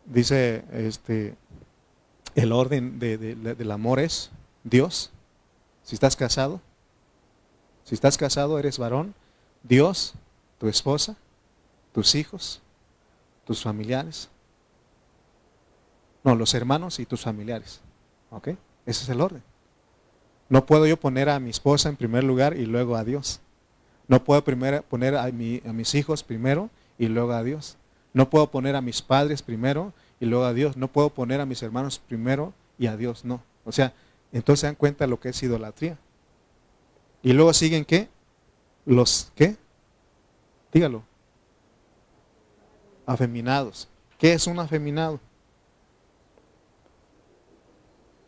[0.05, 1.35] Dice este
[2.35, 4.29] el orden del amor es
[4.63, 5.11] Dios.
[5.83, 6.61] Si estás casado,
[7.83, 9.15] si estás casado, eres varón,
[9.63, 10.13] Dios,
[10.59, 11.15] tu esposa,
[11.93, 12.61] tus hijos,
[13.45, 14.29] tus familiares.
[16.23, 17.81] No, los hermanos y tus familiares.
[18.29, 18.49] ¿Ok?
[18.85, 19.41] Ese es el orden.
[20.49, 23.41] No puedo yo poner a mi esposa en primer lugar y luego a Dios.
[24.07, 27.77] No puedo primero poner a, a mis hijos primero y luego a Dios.
[28.13, 30.77] No puedo poner a mis padres primero y luego a Dios.
[30.77, 33.41] No puedo poner a mis hermanos primero y a Dios no.
[33.65, 33.93] O sea,
[34.31, 35.97] entonces se dan cuenta lo que es idolatría.
[37.21, 38.07] Y luego siguen qué?
[38.85, 39.57] Los qué?
[40.71, 41.03] Dígalo.
[43.05, 43.89] Afeminados.
[44.17, 45.19] ¿Qué es un afeminado?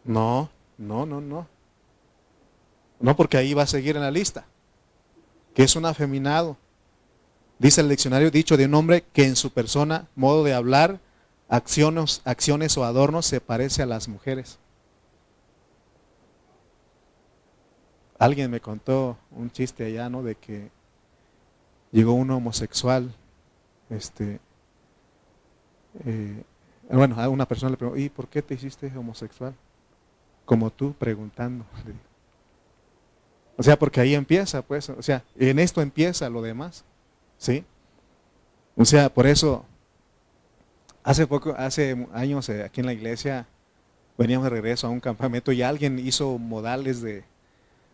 [0.03, 1.47] No, no, no, no.
[2.99, 4.45] No, porque ahí va a seguir en la lista.
[5.53, 6.57] ¿Qué es un afeminado?
[7.57, 10.99] Dice el diccionario dicho de un hombre que en su persona, modo de hablar,
[11.49, 14.59] acciones, acciones o adornos se parece a las mujeres.
[18.17, 20.23] Alguien me contó un chiste allá, ¿no?
[20.23, 20.69] De que
[21.91, 23.13] llegó un homosexual,
[23.89, 24.39] este,
[26.05, 26.43] eh,
[26.91, 29.53] bueno, a una persona le preguntó, ¿y por qué te hiciste homosexual?
[30.45, 31.65] Como tú preguntando.
[33.59, 36.85] O sea, porque ahí empieza, pues, o sea, en esto empieza lo demás,
[37.37, 37.65] ¿sí?
[38.77, 39.65] O sea, por eso,
[41.03, 43.47] hace poco, hace años eh, aquí en la iglesia,
[44.17, 47.25] veníamos de regreso a un campamento y alguien hizo modales de,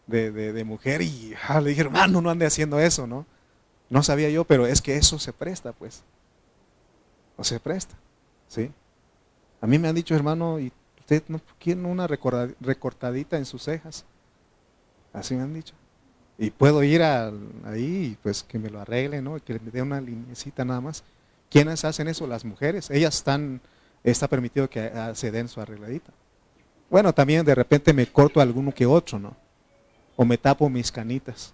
[0.06, 3.26] de, mujer y ah, le dije, hermano, no ande haciendo eso, ¿no?
[3.90, 6.04] No sabía yo, pero es que eso se presta, pues.
[7.38, 7.96] O se presta,
[8.50, 8.72] ¿sí?
[9.62, 14.06] A mí me han dicho, hermano, ¿y usted no quiere una recortadita en sus cejas?
[15.16, 15.74] Así me han dicho.
[16.38, 19.40] Y puedo ir ahí y pues que me lo arregle, ¿no?
[19.44, 21.04] Que me dé una linecita nada más.
[21.50, 22.28] ¿Quiénes hacen eso?
[22.28, 22.90] Las mujeres.
[22.90, 23.62] Ellas están
[24.12, 26.12] está permitido que se den su arregladita.
[26.90, 29.36] Bueno, también de repente me corto alguno que otro, ¿no?
[30.16, 31.54] O me tapo mis canitas.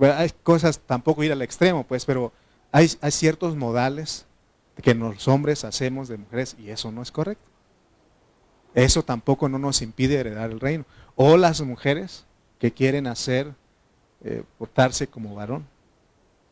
[0.00, 2.32] Hay cosas, tampoco ir al extremo, pues, pero
[2.70, 4.26] hay, hay ciertos modales
[4.80, 7.44] que los hombres hacemos de mujeres y eso no es correcto.
[8.74, 10.84] Eso tampoco no nos impide heredar el reino.
[11.20, 12.24] O las mujeres
[12.60, 13.52] que quieren hacer,
[14.22, 15.66] eh, portarse como varón.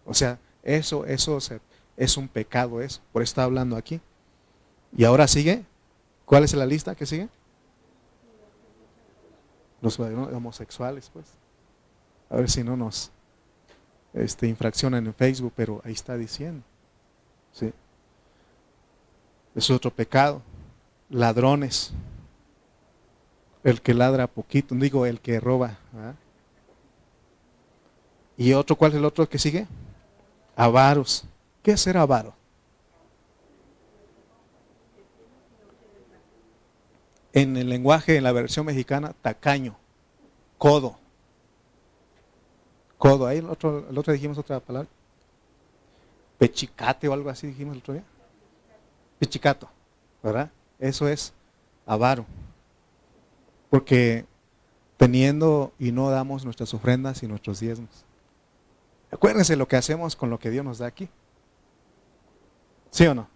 [0.05, 1.39] O sea, eso, eso
[1.97, 3.01] es un pecado eso.
[3.13, 4.01] Por eso está hablando aquí.
[4.97, 5.65] Y ahora sigue.
[6.25, 7.29] ¿Cuál es la lista que sigue?
[9.81, 11.27] Los homosexuales, pues.
[12.29, 13.13] A ver si no nos
[14.15, 16.65] este, infraccionan en Facebook, pero ahí está diciendo.
[17.53, 17.73] ¿sí?
[19.55, 20.43] Es otro pecado.
[21.09, 21.93] Ladrones.
[23.67, 25.77] El que ladra poquito, digo el que roba.
[28.37, 29.67] ¿Y otro cuál es el otro que sigue?
[30.55, 31.25] Avaros.
[31.65, 32.33] ¿Qué es ser avaro?
[37.33, 39.77] En el lenguaje, en la versión mexicana, tacaño,
[40.59, 40.97] codo.
[42.99, 44.89] Codo, ahí el otro, el otro dijimos otra palabra.
[46.39, 48.05] Pechicate o algo así dijimos el otro día.
[49.19, 49.69] Pechicato,
[50.23, 50.53] ¿verdad?
[50.79, 51.33] Eso es
[51.85, 52.25] avaro.
[53.71, 54.27] Porque
[54.97, 58.05] teniendo y no damos nuestras ofrendas y nuestros diezmos.
[59.11, 61.09] Acuérdense lo que hacemos con lo que Dios nos da aquí.
[62.91, 63.29] ¿Sí o no?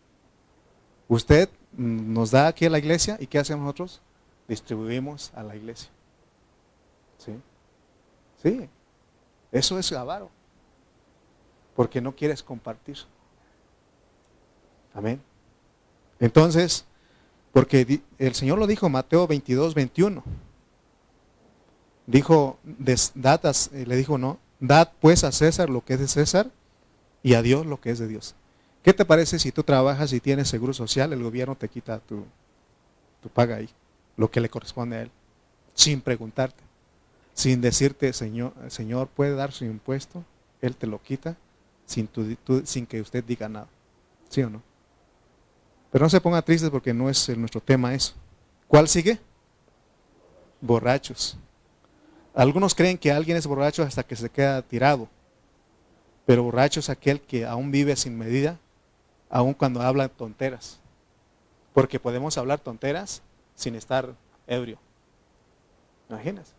[1.08, 4.00] Usted nos da aquí a la iglesia y ¿qué hacemos nosotros?
[4.48, 5.90] Distribuimos a la iglesia.
[7.18, 7.32] ¿Sí?
[8.42, 8.68] Sí.
[9.52, 10.30] Eso es avaro.
[11.76, 12.98] Porque no quieres compartir.
[14.94, 15.22] Amén.
[16.18, 16.84] Entonces,
[17.52, 20.22] porque el Señor lo dijo Mateo 22, 21.
[22.06, 22.58] Dijo,
[23.14, 26.50] datas, eh, le dijo, no, dad pues a César lo que es de César
[27.22, 28.34] y a Dios lo que es de Dios.
[28.82, 32.24] ¿Qué te parece si tú trabajas y tienes seguro social, el gobierno te quita tu,
[33.20, 33.68] tu paga ahí,
[34.16, 35.10] lo que le corresponde a él,
[35.74, 36.62] sin preguntarte,
[37.34, 40.24] sin decirte, Señor, Señor, ¿puede dar su impuesto?
[40.62, 41.36] Él te lo quita
[41.84, 42.08] sin,
[42.64, 43.68] sin que usted diga nada.
[44.28, 44.62] ¿Sí o no?
[45.90, 48.14] Pero no se ponga tristes porque no es nuestro tema eso.
[48.68, 49.18] ¿Cuál sigue?
[50.60, 51.36] Borrachos.
[52.34, 55.08] Algunos creen que alguien es borracho hasta que se queda tirado.
[56.26, 58.58] Pero borracho es aquel que aún vive sin medida,
[59.28, 60.78] aún cuando habla tonteras.
[61.74, 63.22] Porque podemos hablar tonteras
[63.56, 64.14] sin estar
[64.46, 64.78] ebrio.
[66.08, 66.54] ¿Imaginas?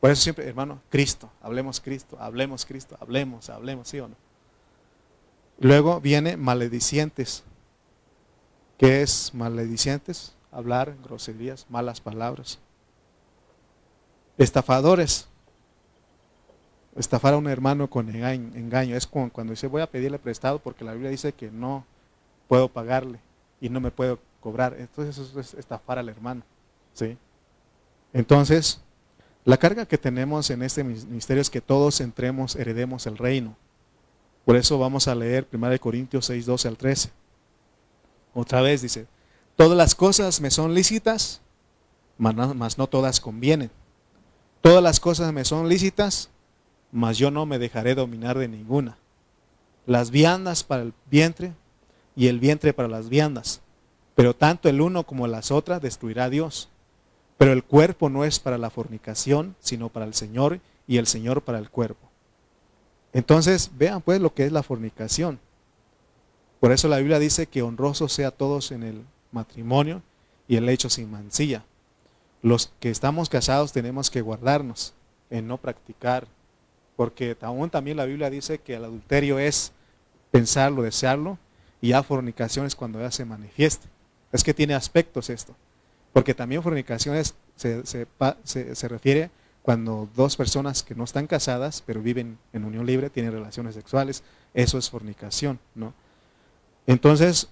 [0.00, 4.16] Por eso siempre, hermano, Cristo, hablemos Cristo, hablemos Cristo, hablemos, hablemos, ¿sí o no?
[5.60, 7.44] Luego viene maledicientes.
[8.82, 10.34] ¿Qué es maledicientes?
[10.50, 12.58] Hablar groserías, malas palabras.
[14.36, 15.28] Estafadores.
[16.96, 18.96] Estafar a un hermano con engaño.
[18.96, 21.86] Es cuando dice voy a pedirle prestado porque la Biblia dice que no
[22.48, 23.20] puedo pagarle
[23.60, 24.74] y no me puedo cobrar.
[24.76, 26.42] Entonces eso es estafar al hermano.
[26.92, 27.16] ¿sí?
[28.12, 28.80] Entonces,
[29.44, 33.54] la carga que tenemos en este ministerio es que todos entremos, heredemos el reino.
[34.44, 37.21] Por eso vamos a leer 1 Corintios 6, 12 al 13.
[38.34, 39.06] Otra vez dice,
[39.56, 41.40] todas las cosas me son lícitas,
[42.18, 43.70] mas no todas convienen.
[44.60, 46.30] Todas las cosas me son lícitas,
[46.92, 48.96] mas yo no me dejaré dominar de ninguna.
[49.86, 51.52] Las viandas para el vientre
[52.14, 53.60] y el vientre para las viandas.
[54.14, 56.68] Pero tanto el uno como las otras destruirá Dios.
[57.38, 61.42] Pero el cuerpo no es para la fornicación, sino para el Señor y el Señor
[61.42, 62.08] para el cuerpo.
[63.12, 65.40] Entonces, vean pues lo que es la fornicación.
[66.62, 70.00] Por eso la Biblia dice que honrosos sea todos en el matrimonio
[70.46, 71.64] y el hecho sin mancilla.
[72.40, 74.94] Los que estamos casados tenemos que guardarnos
[75.28, 76.28] en no practicar,
[76.94, 79.72] porque aún también la Biblia dice que el adulterio es
[80.30, 81.36] pensarlo, desearlo,
[81.80, 83.88] y ya fornicación es cuando ya se manifieste.
[84.30, 85.56] Es que tiene aspectos esto,
[86.12, 87.20] porque también fornicación
[87.56, 93.10] se, se refiere cuando dos personas que no están casadas, pero viven en unión libre,
[93.10, 94.22] tienen relaciones sexuales,
[94.54, 95.92] eso es fornicación, ¿no?
[96.86, 97.48] Entonces,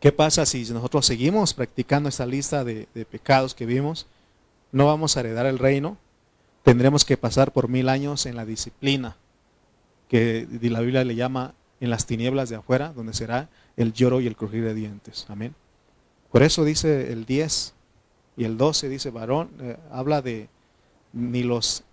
[0.00, 4.06] ¿qué pasa si nosotros seguimos practicando esta lista de, pecados que vimos?
[4.72, 5.96] No vamos a heredar el reino,
[6.62, 9.16] tendremos que pasar por mil años en la disciplina,
[10.08, 14.26] que la Biblia le llama en las tinieblas de afuera, donde será el lloro y
[14.26, 15.26] el crujir de dientes.
[15.28, 15.54] Amén.
[16.30, 17.74] Por eso dice el 10
[18.36, 20.48] y el 12, dice varón, eh, habla de
[21.12, 21.84] ni los,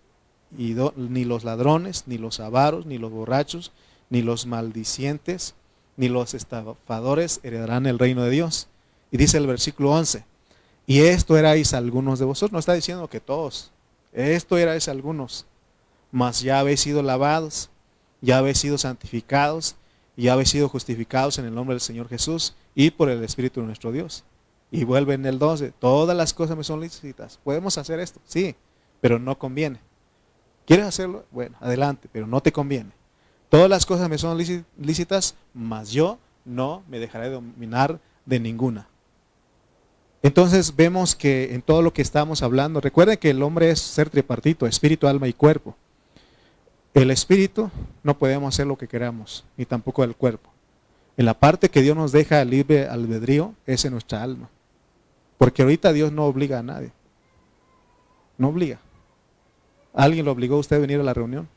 [0.51, 3.71] ni los ladrones, ni los avaros, ni los borrachos,
[4.09, 5.55] ni los maldicientes,
[5.97, 8.67] ni los estafadores heredarán el reino de Dios.
[9.11, 10.23] Y dice el versículo 11,
[10.87, 13.71] y esto erais algunos de vosotros, no está diciendo que todos,
[14.13, 15.45] esto erais algunos,
[16.11, 17.69] mas ya habéis sido lavados,
[18.21, 19.75] ya habéis sido santificados,
[20.15, 23.67] y habéis sido justificados en el nombre del Señor Jesús y por el Espíritu de
[23.67, 24.23] nuestro Dios.
[24.69, 27.39] Y vuelve en el 12, todas las cosas me son lícitas.
[27.43, 28.55] Podemos hacer esto, sí,
[29.01, 29.79] pero no conviene.
[30.65, 31.25] ¿Quieres hacerlo?
[31.31, 32.91] Bueno, adelante, pero no te conviene.
[33.51, 34.37] Todas las cosas me son
[34.77, 38.87] lícitas, mas yo no me dejaré dominar de ninguna.
[40.23, 44.09] Entonces vemos que en todo lo que estamos hablando, recuerden que el hombre es ser
[44.09, 45.75] tripartito, espíritu, alma y cuerpo.
[46.93, 47.69] El espíritu
[48.03, 50.49] no podemos hacer lo que queramos, ni tampoco el cuerpo.
[51.17, 54.49] En la parte que Dios nos deja libre albedrío es en nuestra alma.
[55.37, 56.93] Porque ahorita Dios no obliga a nadie.
[58.37, 58.79] No obliga.
[59.93, 61.49] ¿Alguien lo obligó a usted a venir a la reunión?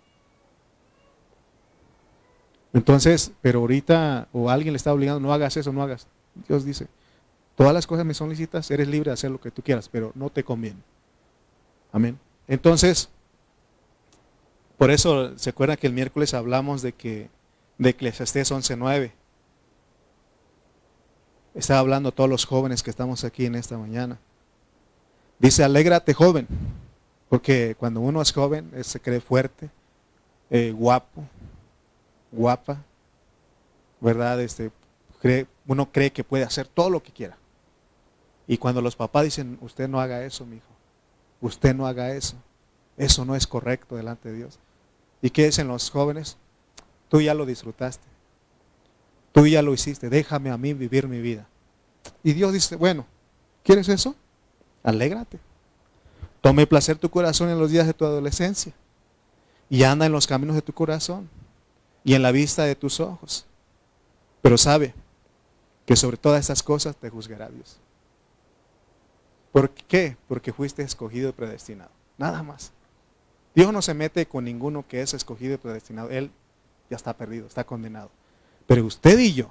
[2.75, 6.09] Entonces, pero ahorita, o alguien le está obligando, no hagas eso, no hagas.
[6.49, 6.89] Dios dice,
[7.55, 10.11] todas las cosas me son lícitas, eres libre de hacer lo que tú quieras, pero
[10.17, 10.81] no te conviene.
[11.93, 12.19] Amén.
[12.49, 13.09] Entonces,
[14.77, 17.31] por eso, ¿se acuerdan que el miércoles hablamos de que
[17.79, 19.13] de Eclesiastés 11.9?
[21.55, 24.19] Estaba hablando a todos los jóvenes que estamos aquí en esta mañana.
[25.39, 26.49] Dice, alégrate joven,
[27.29, 29.71] porque cuando uno es joven se cree fuerte,
[30.51, 31.25] eh, guapo,
[32.35, 32.83] guapa,
[34.01, 34.41] ¿verdad?
[34.41, 34.71] Este,
[35.67, 37.37] uno cree que puede hacer todo lo que quiera.
[38.47, 40.69] Y cuando los papás dicen, usted no haga eso, mi hijo,
[41.41, 42.37] usted no haga eso,
[42.97, 44.59] eso no es correcto delante de Dios.
[45.23, 46.37] ¿Y qué dicen los jóvenes?
[47.09, 48.05] Tú ya lo disfrutaste.
[49.33, 50.11] Tú ya lo hiciste.
[50.11, 51.47] Déjame a mí vivir mi vida.
[52.23, 53.07] Y Dios dice, bueno,
[53.63, 54.15] ¿quieres eso?
[54.83, 55.39] Alégrate.
[56.43, 58.75] Tome placer tu corazón en los días de tu adolescencia.
[59.71, 61.31] Y anda en los caminos de tu corazón.
[62.05, 63.47] Y en la vista de tus ojos.
[64.43, 64.95] Pero sabe
[65.87, 67.79] que sobre todas estas cosas te juzgará Dios.
[69.53, 70.17] ¿Por qué?
[70.29, 71.91] Porque fuiste escogido y predestinado.
[72.19, 72.73] Nada más.
[73.55, 76.11] Dios no se mete con ninguno que es escogido y predestinado.
[76.11, 76.31] Él
[76.91, 78.11] ya está perdido, está condenado.
[78.67, 79.51] Pero usted y yo,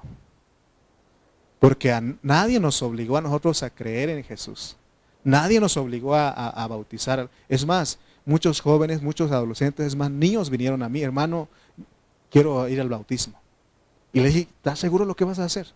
[1.59, 4.75] porque a nadie nos obligó a nosotros a creer en Jesús.
[5.23, 7.29] Nadie nos obligó a, bautizar.
[7.47, 11.47] Es más, muchos jóvenes, muchos adolescentes, es más, niños vinieron a mí, hermano,
[12.33, 13.39] quiero ir al bautismo.
[14.11, 15.67] Y le dije, ¿estás seguro lo que vas a hacer?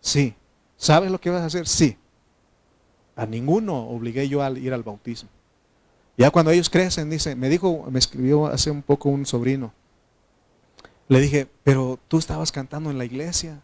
[0.00, 0.34] Sí.
[0.76, 1.68] ¿Sabes lo que vas a hacer?
[1.68, 1.96] Sí.
[3.14, 5.30] A ninguno obligué yo a ir al bautismo.
[6.18, 9.72] Ya cuando ellos crecen, dice, me dijo, me escribió hace un poco un sobrino.
[11.06, 13.60] Le dije, pero tú estabas cantando en la iglesia.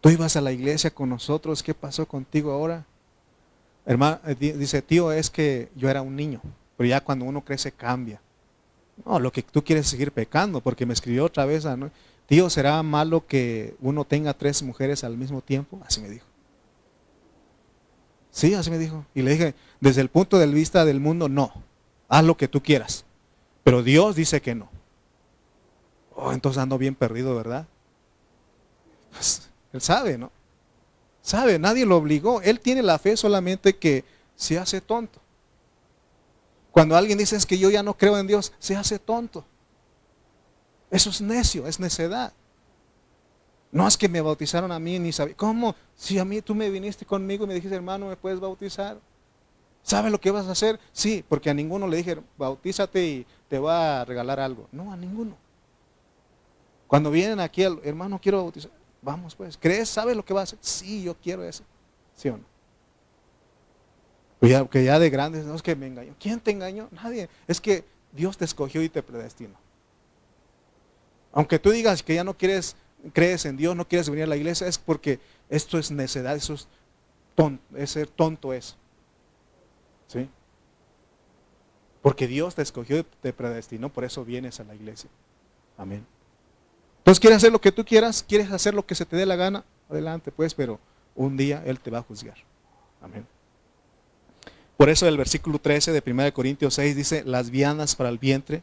[0.00, 1.62] Tú ibas a la iglesia con nosotros.
[1.62, 2.84] ¿Qué pasó contigo ahora?
[3.84, 6.40] Hermano, dice, tío, es que yo era un niño.
[6.76, 8.20] Pero ya cuando uno crece cambia.
[9.04, 11.66] No, lo que tú quieres es seguir pecando, porque me escribió otra vez,
[12.26, 15.80] tío, ¿será malo que uno tenga tres mujeres al mismo tiempo?
[15.84, 16.26] Así me dijo.
[18.30, 19.04] Sí, así me dijo.
[19.14, 21.52] Y le dije, desde el punto de vista del mundo, no.
[22.08, 23.04] Haz lo que tú quieras.
[23.64, 24.68] Pero Dios dice que no.
[26.14, 27.66] Oh, entonces ando bien perdido, ¿verdad?
[29.10, 30.30] Pues, él sabe, ¿no?
[31.22, 32.40] Sabe, nadie lo obligó.
[32.42, 34.04] Él tiene la fe solamente que
[34.36, 35.20] se hace tonto.
[36.76, 39.46] Cuando alguien dice es que yo ya no creo en Dios, se hace tonto.
[40.90, 42.34] Eso es necio, es necedad.
[43.72, 45.34] No es que me bautizaron a mí ni sabía.
[45.34, 45.74] ¿Cómo?
[45.94, 48.98] Si a mí tú me viniste conmigo y me dijiste, hermano, ¿me puedes bautizar?
[49.82, 50.78] ¿Sabes lo que vas a hacer?
[50.92, 54.68] Sí, porque a ninguno le dije, bautízate y te va a regalar algo.
[54.70, 55.34] No, a ninguno.
[56.86, 58.70] Cuando vienen aquí, hermano, quiero bautizar.
[59.00, 59.88] Vamos pues, ¿crees?
[59.88, 60.58] ¿Sabes lo que vas a hacer?
[60.60, 61.64] Sí, yo quiero eso.
[62.14, 62.55] ¿Sí o no?
[64.40, 66.14] Que ya de grandes, no es que me engañó.
[66.20, 66.88] ¿Quién te engañó?
[66.90, 67.28] Nadie.
[67.46, 69.54] Es que Dios te escogió y te predestinó.
[71.32, 72.76] Aunque tú digas que ya no quieres
[73.12, 76.54] crees en Dios, no quieres venir a la iglesia, es porque esto es necedad, eso
[76.54, 76.68] es,
[77.34, 78.76] tonto, es ser tonto eso.
[80.08, 80.28] ¿Sí?
[82.02, 85.10] Porque Dios te escogió y te predestinó, por eso vienes a la iglesia.
[85.76, 86.06] Amén.
[86.98, 88.24] Entonces, ¿quieres hacer lo que tú quieras?
[88.26, 89.64] ¿Quieres hacer lo que se te dé la gana?
[89.88, 90.80] Adelante, pues, pero
[91.14, 92.36] un día Él te va a juzgar.
[93.00, 93.26] Amén.
[94.76, 98.62] Por eso el versículo 13 de 1 Corintios 6 dice, las viandas para el vientre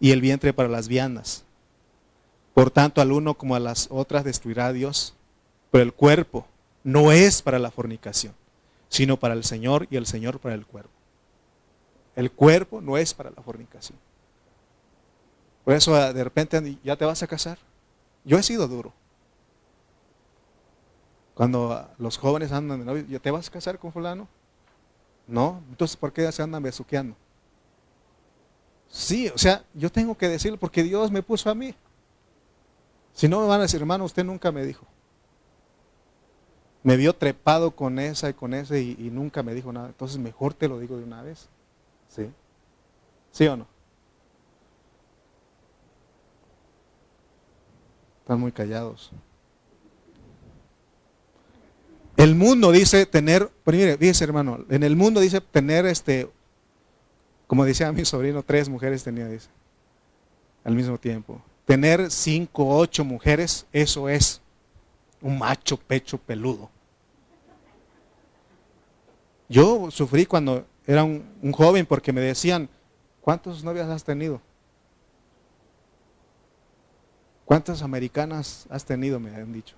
[0.00, 1.44] y el vientre para las viandas.
[2.52, 5.14] Por tanto, al uno como a las otras destruirá a Dios,
[5.70, 6.46] pero el cuerpo
[6.84, 8.34] no es para la fornicación,
[8.88, 10.90] sino para el Señor y el Señor para el cuerpo.
[12.14, 13.98] El cuerpo no es para la fornicación.
[15.64, 17.58] Por eso ah, de repente ya te vas a casar.
[18.24, 18.92] Yo he sido duro.
[21.34, 24.28] Cuando ah, los jóvenes andan de novio, ¿ya te vas a casar con fulano?
[25.26, 27.16] No, entonces ¿por qué se andan besuqueando?
[28.88, 31.74] Sí, o sea, yo tengo que decirlo porque Dios me puso a mí.
[33.12, 34.86] Si no me van a decir, hermano, usted nunca me dijo.
[36.82, 39.88] Me vio trepado con esa y con ese y, nunca me dijo nada.
[39.88, 41.48] Entonces mejor te lo digo de una vez.
[42.08, 42.30] ¿Sí?
[43.32, 43.66] ¿Sí o no?
[48.20, 49.10] Están muy callados.
[52.16, 56.30] El mundo dice tener, pero mire, fíjese hermano, en el mundo dice tener este,
[57.46, 59.48] como decía mi sobrino, tres mujeres tenía, dice,
[60.64, 61.42] al mismo tiempo.
[61.66, 64.40] Tener cinco, ocho mujeres, eso es
[65.20, 66.70] un macho pecho peludo.
[69.48, 72.68] Yo sufrí cuando era un joven porque me decían,
[73.20, 74.40] ¿cuántas novias has tenido?
[77.44, 79.20] ¿Cuántas americanas has tenido?
[79.20, 79.76] Me han dicho.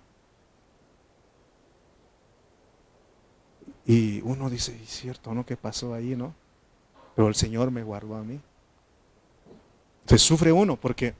[3.88, 5.46] Y uno dice, es cierto, ¿no?
[5.46, 6.34] ¿Qué pasó ahí, no?
[7.16, 8.38] Pero el Señor me guardó a mí.
[10.04, 11.14] Se sufre uno porque,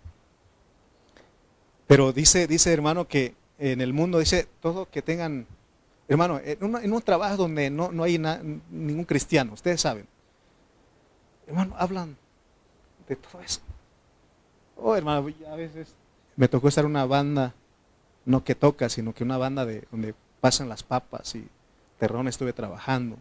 [1.87, 5.47] pero dice, dice hermano que en el mundo dice todo que tengan,
[6.09, 8.19] hermano, en, un trabajo donde no, no hay
[8.71, 10.07] ningún cristiano, ustedes saben,
[11.47, 12.19] hermano, hablan
[13.09, 13.61] de todo eso.
[14.77, 15.95] Oh, hermano, a veces
[16.37, 17.55] me tocó estar en una banda,
[18.27, 21.49] no que toca, sino que una banda de donde pasan las papas y
[21.99, 23.17] terrón estuve trabajando.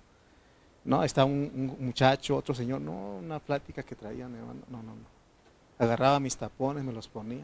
[0.86, 4.94] No, está un, muchacho, otro señor, no, una plática que traían, no, no, no.
[5.78, 7.44] Agarraba mis tapones, me los ponía.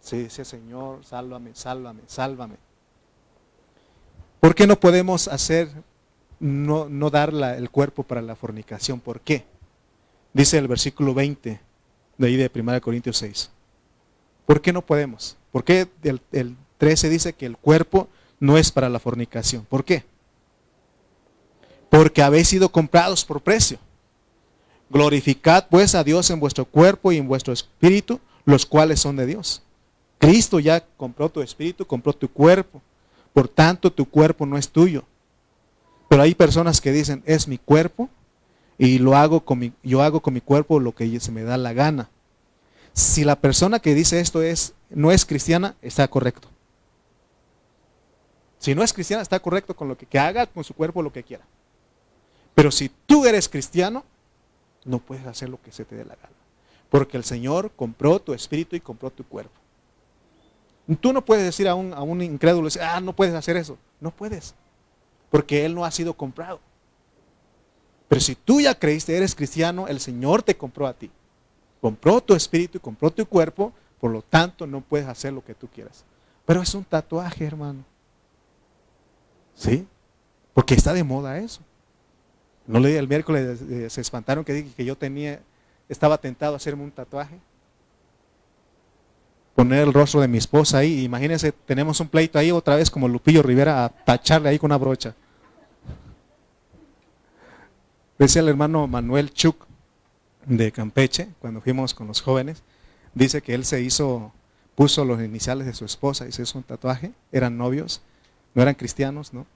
[0.00, 2.54] Sí, ese Señor, sálvame, sálvame, sálvame.
[4.40, 5.68] ¿Por qué no podemos hacer,
[6.38, 9.00] no, no dar el cuerpo para la fornicación?
[9.00, 9.44] ¿Por qué?
[10.32, 11.60] Dice el versículo 20
[12.16, 13.50] de ahí de 1 Corintios 6.
[14.46, 15.36] ¿Por qué no podemos?
[15.50, 18.08] ¿Por qué el, el 13 dice que el cuerpo
[18.40, 19.64] no es para la fornicación?
[19.68, 20.04] ¿Por qué?
[21.90, 23.78] Porque habéis sido comprados por precio.
[24.90, 29.26] Glorificad pues a Dios en vuestro cuerpo y en vuestro espíritu, los cuales son de
[29.26, 29.62] Dios.
[30.18, 32.82] Cristo ya compró tu espíritu, compró tu cuerpo.
[33.32, 35.04] Por tanto, tu cuerpo no es tuyo.
[36.08, 38.08] Pero hay personas que dicen, es mi cuerpo
[38.78, 41.58] y lo hago con mi, yo hago con mi cuerpo lo que se me da
[41.58, 42.08] la gana.
[42.94, 46.48] Si la persona que dice esto es, no es cristiana, está correcto.
[48.58, 51.12] Si no es cristiana, está correcto con lo que, que haga con su cuerpo lo
[51.12, 51.44] que quiera.
[52.54, 54.04] Pero si tú eres cristiano,
[54.84, 56.34] no puedes hacer lo que se te dé la gana.
[56.90, 59.52] Porque el Señor compró tu espíritu y compró tu cuerpo.
[61.00, 63.78] Tú no puedes decir a un, a un incrédulo, ah, no puedes hacer eso.
[64.00, 64.54] No puedes.
[65.30, 66.60] Porque Él no ha sido comprado.
[68.08, 71.10] Pero si tú ya creíste, eres cristiano, el Señor te compró a ti
[71.80, 75.54] compró tu espíritu y compró tu cuerpo, por lo tanto no puedes hacer lo que
[75.54, 76.04] tú quieras.
[76.44, 77.84] Pero es un tatuaje, hermano.
[79.58, 79.86] ¿Sí?
[80.54, 81.60] Porque está de moda eso.
[82.66, 85.40] No le el miércoles eh, se espantaron que dije que yo tenía,
[85.88, 87.38] estaba tentado a hacerme un tatuaje.
[89.56, 91.02] Poner el rostro de mi esposa ahí.
[91.02, 94.78] Imagínense, tenemos un pleito ahí otra vez como Lupillo Rivera a tacharle ahí con una
[94.78, 95.14] brocha.
[98.18, 99.66] Decía el hermano Manuel Chuk,
[100.46, 102.62] de Campeche, cuando fuimos con los jóvenes,
[103.14, 104.32] dice que él se hizo,
[104.74, 108.00] puso los iniciales de su esposa y se hizo un tatuaje, eran novios,
[108.58, 109.46] no eran cristianos, ¿no?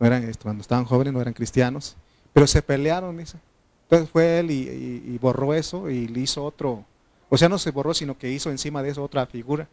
[0.00, 1.96] no eran, cuando estaban jóvenes no eran cristianos,
[2.32, 3.38] pero se pelearon, dice.
[3.84, 6.84] Entonces fue él y, borró eso y le hizo otro,
[7.28, 9.68] o sea, no se borró, sino que hizo encima de eso otra figura.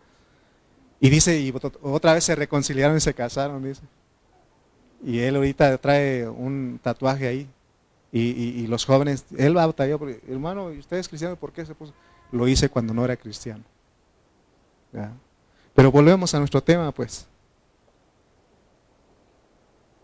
[0.99, 3.81] Y dice, y otra vez se reconciliaron y se casaron, dice.
[5.03, 7.49] Y él ahorita trae un tatuaje ahí,
[8.11, 11.35] y, los jóvenes, él va a porque, hermano, ¿y usted es cristiano?
[11.35, 11.93] ¿Por qué se puso?
[12.31, 13.63] Lo hice cuando no era cristiano.
[15.73, 17.27] Pero volvemos a nuestro tema, pues.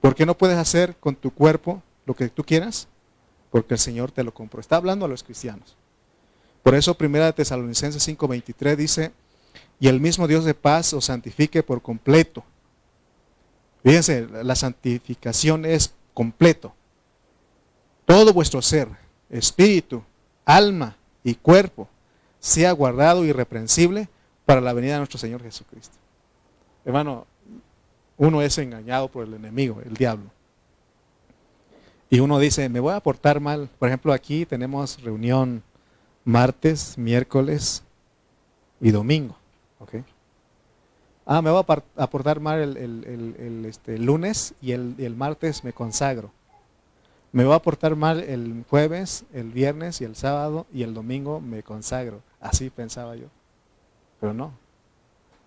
[0.02, 2.88] ¿Por qué no puedes hacer con tu cuerpo lo que tú quieras?
[3.52, 4.60] Porque el Señor te lo compró.
[4.60, 5.78] Está hablando a los cristianos.
[6.64, 9.12] Por eso, primera de Tesalonicenses 5:23 dice,
[9.80, 12.44] y el mismo Dios de paz os santifique por completo.
[13.84, 16.74] Fíjense, la santificación es completo
[18.12, 18.90] todo vuestro ser,
[19.30, 20.04] espíritu,
[20.44, 21.88] alma y cuerpo,
[22.40, 24.10] sea guardado irreprensible
[24.46, 25.96] para la venida de nuestro Señor Jesucristo.
[26.84, 27.26] Hermano,
[28.22, 30.30] uno es engañado por el enemigo, el diablo.
[32.08, 33.68] Y uno dice, me voy a portar mal.
[33.80, 35.64] Por ejemplo, aquí tenemos reunión
[36.24, 37.84] martes, miércoles
[38.80, 39.36] y domingo.
[41.26, 41.64] Ah, me voy
[41.96, 46.32] a portar mal el, este, lunes y el martes me consagro.
[47.32, 51.42] Me voy a portar mal el jueves, el viernes y el sábado y el domingo
[51.42, 52.22] me consagro.
[52.40, 53.28] Así pensaba yo.
[54.20, 54.61] Pero no.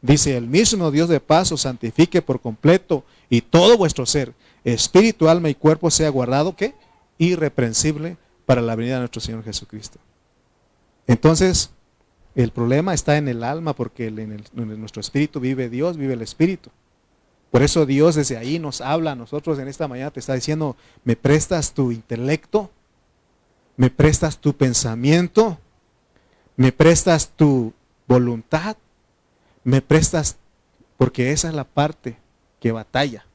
[0.05, 5.31] Dice, el mismo Dios de paz os santifique por completo y todo vuestro ser, espíritu,
[5.31, 6.75] alma y cuerpo sea guardado, ¿qué?
[7.17, 9.99] Irreprensible para la venida de nuestro Señor Jesucristo.
[11.07, 11.71] Entonces,
[12.35, 16.21] el problema está en el alma porque en, en nuestro espíritu vive Dios, vive el
[16.21, 16.69] espíritu.
[17.51, 20.77] Por eso Dios desde ahí nos habla a nosotros en esta mañana, te está diciendo,
[21.05, 22.71] me prestas tu intelecto,
[23.79, 25.57] me prestas tu pensamiento,
[26.57, 27.73] me prestas tu
[28.07, 28.77] voluntad,
[29.65, 30.37] me prestas,
[30.97, 32.17] porque esa es la parte
[32.61, 33.27] que batalla.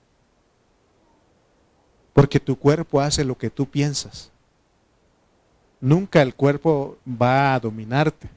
[2.14, 4.32] Porque tu cuerpo hace lo que tú piensas.
[5.82, 8.30] Nunca el cuerpo va a dominarte.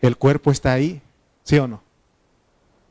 [0.00, 1.00] El cuerpo está ahí,
[1.42, 1.82] ¿sí o no?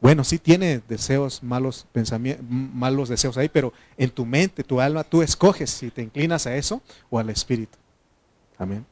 [0.02, 5.04] Bueno, sí tiene deseos, malos pensamientos, malos deseos ahí, pero en tu mente, tu alma,
[5.04, 7.78] tú escoges si te inclinas a eso o al espíritu.
[8.58, 8.86] Amén.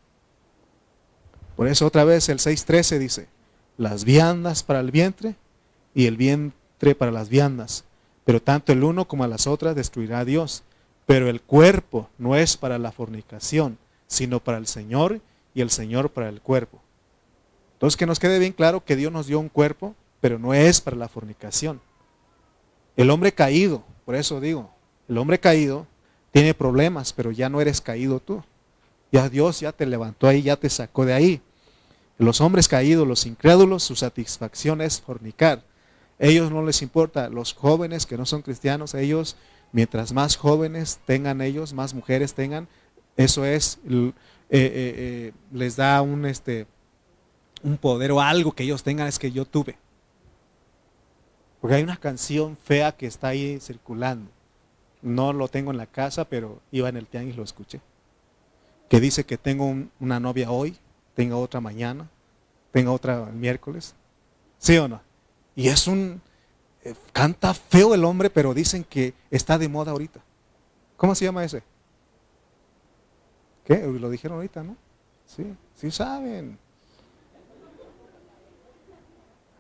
[1.58, 3.28] Por eso otra vez el 6.13 dice,
[3.82, 5.34] las viandas para el vientre
[5.96, 7.84] y el vientre para las viandas.
[8.26, 10.62] Pero tanto el uno como las otras destruirá a Dios.
[11.08, 15.20] Pero el cuerpo no es para la fornicación, sino para el Señor
[15.56, 16.80] y el Señor para el cuerpo.
[17.74, 20.80] Entonces que nos quede bien claro que Dios nos dio un cuerpo, pero no es
[20.80, 21.82] para la fornicación.
[22.96, 24.70] El hombre caído, por eso digo,
[25.10, 25.88] el hombre caído
[26.30, 28.44] tiene problemas, pero ya no eres caído tú.
[29.12, 31.42] Ya Dios ya te levantó ahí, ya te sacó de ahí.
[32.22, 35.64] Los hombres caídos, los incrédulos, su satisfacción es fornicar.
[36.20, 39.38] Ellos no les importa, los jóvenes que no son cristianos, ellos,
[39.72, 42.68] mientras más jóvenes tengan ellos, más mujeres tengan,
[43.18, 44.14] eso es, eh,
[44.52, 46.68] eh, eh, les da un, este,
[47.64, 49.80] un poder o algo que ellos tengan, es que yo tuve.
[51.60, 54.30] Porque hay una canción fea que está ahí circulando.
[55.02, 57.82] No lo tengo en la casa, pero iba en el tianguis y lo escuché.
[58.90, 60.78] Que dice que tengo una novia hoy,
[61.14, 62.10] tenga otra mañana,
[62.72, 63.96] tenga otra el miércoles.
[64.58, 65.02] ¿Sí o no?
[65.56, 66.22] Y es un...
[66.84, 70.20] Eh, canta feo el hombre, pero dicen que está de moda ahorita.
[70.98, 71.64] ¿Cómo se llama ese?
[73.66, 73.78] ¿Qué?
[73.78, 74.76] Lo dijeron ahorita, ¿no?
[75.26, 76.58] Sí, sí saben.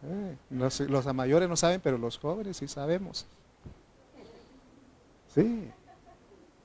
[0.03, 3.25] Eh, los, mayores no saben, pero los jóvenes sí sabemos.
[5.33, 5.69] Sí.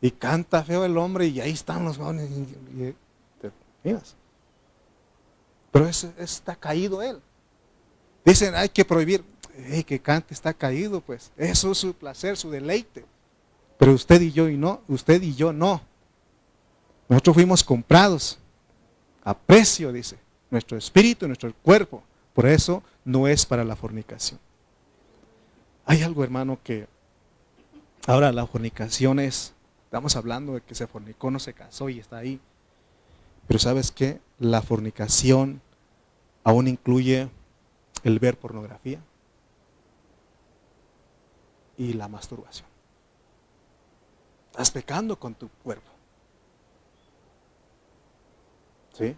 [0.01, 2.28] Y canta feo el hombre y ahí están los jóvenes.
[3.41, 3.51] ¿Te
[5.76, 7.20] pero está caído él.
[8.24, 9.22] Dicen, hay que prohibir.
[9.86, 11.30] que cante está caído, pues.
[11.36, 13.04] Eso es su placer, su deleite.
[13.76, 15.82] Pero usted y yo y no, usted y yo no.
[17.10, 18.38] Nosotros fuimos comprados
[19.22, 20.18] a precio, dice,
[20.50, 22.02] nuestro espíritu, nuestro cuerpo.
[22.32, 24.40] Por eso no es para la fornicación.
[25.84, 26.86] Hay algo, hermano, que
[28.06, 29.52] ahora la fornicación es,
[29.84, 32.40] estamos hablando de que se fornicó, no se casó y está ahí.
[33.46, 34.20] Pero ¿sabes qué?
[34.38, 35.60] La fornicación
[36.47, 37.28] aún incluye
[38.05, 39.01] el ver pornografía
[41.76, 42.68] y la masturbación.
[44.53, 45.90] Estás pecando con tu cuerpo.
[48.92, 49.16] ¿Sí?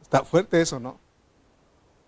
[0.00, 0.98] Está fuerte eso, ¿no?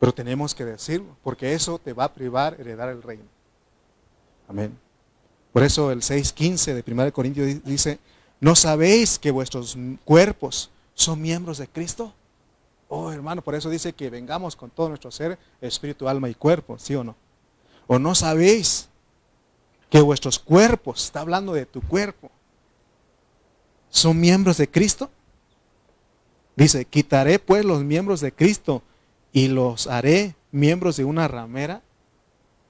[0.01, 3.29] Pero tenemos que decirlo, porque eso te va a privar heredar el reino.
[4.49, 4.75] Amén.
[5.53, 7.99] Por eso el 6.15 de 1 Corintios dice,
[8.41, 12.15] ¿no sabéis que vuestros cuerpos son miembros de Cristo?
[12.89, 16.79] Oh, hermano, por eso dice que vengamos con todo nuestro ser, espíritu, alma y cuerpo,
[16.79, 17.17] ¿sí o no?
[17.87, 18.89] ¿O no sabéis
[19.91, 22.31] que vuestros cuerpos, está hablando de tu cuerpo,
[23.91, 25.11] son miembros de Cristo?
[26.57, 28.83] Dice, quitaré pues los miembros de Cristo
[29.33, 31.83] y los haré miembros de una ramera.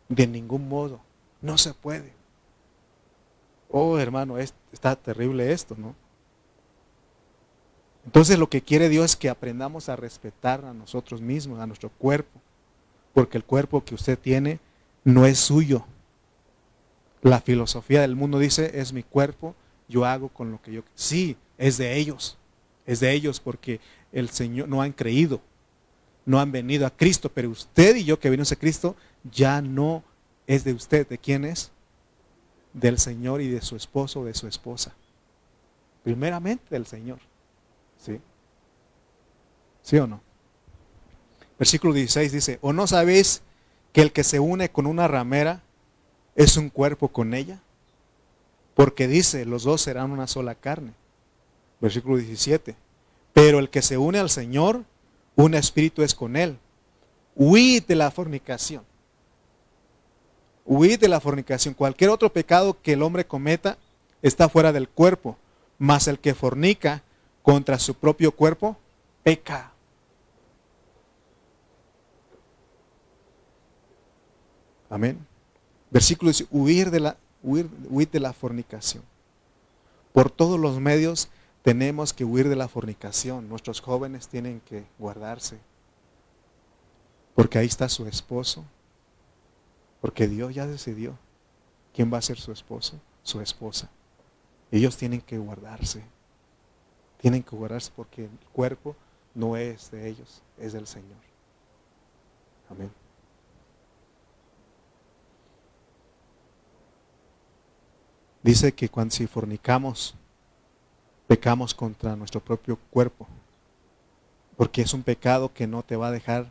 [0.09, 1.01] De ningún modo,
[1.41, 2.13] no se puede.
[3.71, 5.95] Oh, hermano, está terrible esto, ¿no?
[8.05, 11.91] Entonces lo que quiere Dios es que aprendamos a respetar a nosotros mismos, a nuestro
[11.91, 12.41] cuerpo,
[13.13, 14.61] porque el cuerpo que usted tiene
[15.05, 15.85] no es suyo.
[17.23, 19.55] La filosofía del mundo dice, es mi cuerpo,
[19.89, 20.83] yo hago con lo que yo...
[20.95, 22.37] Sí, es de ellos,
[22.87, 23.81] es de ellos porque
[24.13, 25.41] el Señor no han creído,
[26.27, 28.97] no han venido a Cristo, pero usted y yo que venimos a Cristo
[29.31, 30.03] ya no
[30.47, 31.71] es de usted, ¿de quién es?
[32.75, 34.95] Del Señor y de su esposo o de su esposa.
[36.03, 37.19] Primeramente del Señor.
[38.05, 38.21] ¿Sí?
[39.83, 40.21] ¿Sí o no?
[41.59, 43.43] Versículo 16 dice, ¿o no sabéis
[43.93, 45.63] que el que se une con una ramera
[46.35, 47.61] es un cuerpo con ella?
[48.75, 50.93] Porque dice, los dos serán una sola carne.
[51.81, 52.75] Versículo 17,
[53.33, 54.85] pero el que se une al Señor,
[55.37, 56.59] un espíritu es con él.
[57.37, 58.85] Huid de la fornicación.
[60.67, 61.75] Huid de la fornicación.
[61.75, 63.79] Cualquier otro pecado que el hombre cometa
[64.23, 65.39] está fuera del cuerpo,
[65.79, 67.03] mas el que fornica
[67.45, 68.75] contra su propio cuerpo,
[69.23, 69.71] peca.
[74.89, 75.27] Amén.
[75.91, 79.03] Versículo dice, huir de la, huir, huir de la fornicación.
[80.15, 81.29] Por todos los medios
[81.63, 83.47] tenemos que huir de la fornicación.
[83.47, 85.59] Nuestros jóvenes tienen que guardarse.
[87.35, 88.65] Porque ahí está su esposo.
[90.01, 91.19] Porque Dios ya decidió
[91.93, 93.91] quién va a ser su esposo, su esposa.
[94.71, 96.14] Ellos tienen que guardarse
[97.25, 98.95] tienen que curarse porque el cuerpo
[99.35, 101.17] no es de ellos, es del Señor.
[102.69, 102.91] Amén.
[108.43, 110.15] Dice que cuando si fornicamos,
[111.27, 113.27] pecamos contra nuestro propio cuerpo,
[114.59, 116.51] porque es un pecado que no te va a dejar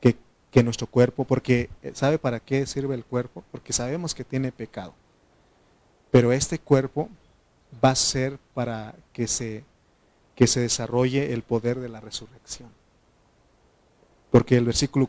[0.00, 0.16] que,
[0.50, 3.44] que nuestro cuerpo, porque eh, ¿sabe para qué sirve el cuerpo?
[3.52, 4.94] Porque sabemos que tiene pecado,
[6.10, 7.10] pero este cuerpo
[7.84, 9.70] va a ser para que se
[10.34, 12.70] que se desarrolle el poder de la resurrección.
[14.30, 15.08] Porque el versículo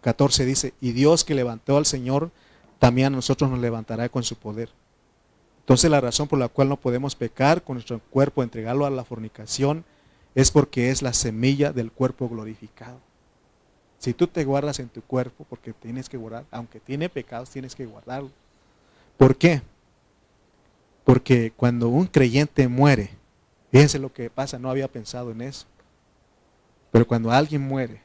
[0.00, 2.30] 14 dice, y Dios que levantó al Señor,
[2.78, 4.70] también a nosotros nos levantará con su poder.
[5.60, 9.04] Entonces la razón por la cual no podemos pecar con nuestro cuerpo, entregarlo a la
[9.04, 9.84] fornicación,
[10.34, 13.00] es porque es la semilla del cuerpo glorificado.
[13.98, 17.74] Si tú te guardas en tu cuerpo, porque tienes que guardar, aunque tiene pecados, tienes
[17.74, 18.30] que guardarlo.
[19.16, 19.62] ¿Por qué?
[21.04, 23.10] Porque cuando un creyente muere,
[23.70, 25.66] fíjense lo que pasa, no había pensado en eso.
[26.90, 28.00] Pero cuando alguien muere,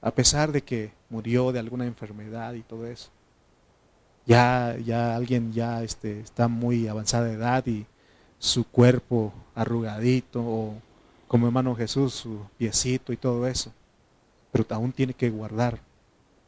[0.00, 3.10] a pesar de que murió de alguna enfermedad y todo eso,
[4.26, 7.86] ya, ya alguien ya este, está muy avanzada de edad y
[8.38, 10.74] su cuerpo arrugadito o
[11.28, 13.72] como hermano Jesús, su piecito y todo eso.
[14.52, 15.80] Pero aún tiene que guardar.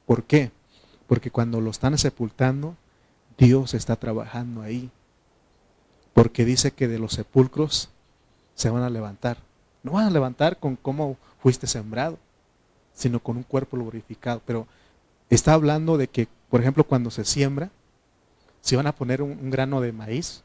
[0.06, 0.50] ¿Por qué?
[1.06, 2.76] Porque cuando lo están sepultando,
[3.36, 4.90] Dios está trabajando ahí.
[6.14, 7.90] Porque dice que de los sepulcros
[8.58, 9.38] se van a levantar.
[9.82, 12.18] No van a levantar con cómo fuiste sembrado,
[12.92, 14.42] sino con un cuerpo glorificado.
[14.44, 14.66] Pero
[15.30, 17.70] está hablando de que por ejemplo, cuando se siembra,
[18.60, 20.42] si van a poner un, grano de maíz,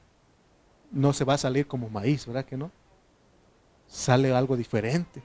[0.92, 2.72] no se va a salir como maíz, ¿verdad que no?
[3.88, 5.24] Sale algo diferente,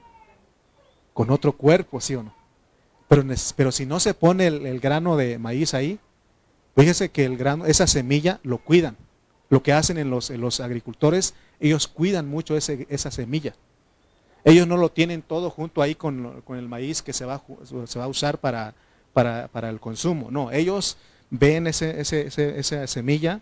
[1.13, 2.33] con otro cuerpo, ¿sí o no?
[3.07, 3.23] Pero,
[3.55, 5.99] pero si no se pone el, grano de maíz ahí,
[6.75, 8.95] fíjese que el grano, esa semilla lo cuidan.
[9.49, 13.53] Lo que hacen en los, los agricultores, ellos cuidan mucho esa semilla.
[14.43, 17.43] Ellos no lo tienen todo junto ahí con, el maíz que se va,
[17.85, 18.73] se a usar para,
[19.69, 20.31] el consumo.
[20.31, 20.97] No, ellos
[21.29, 23.41] ven ese, esa semilla,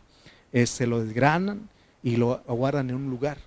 [0.51, 1.70] se este, lo desgranan
[2.01, 3.38] y lo guardan en un lugar.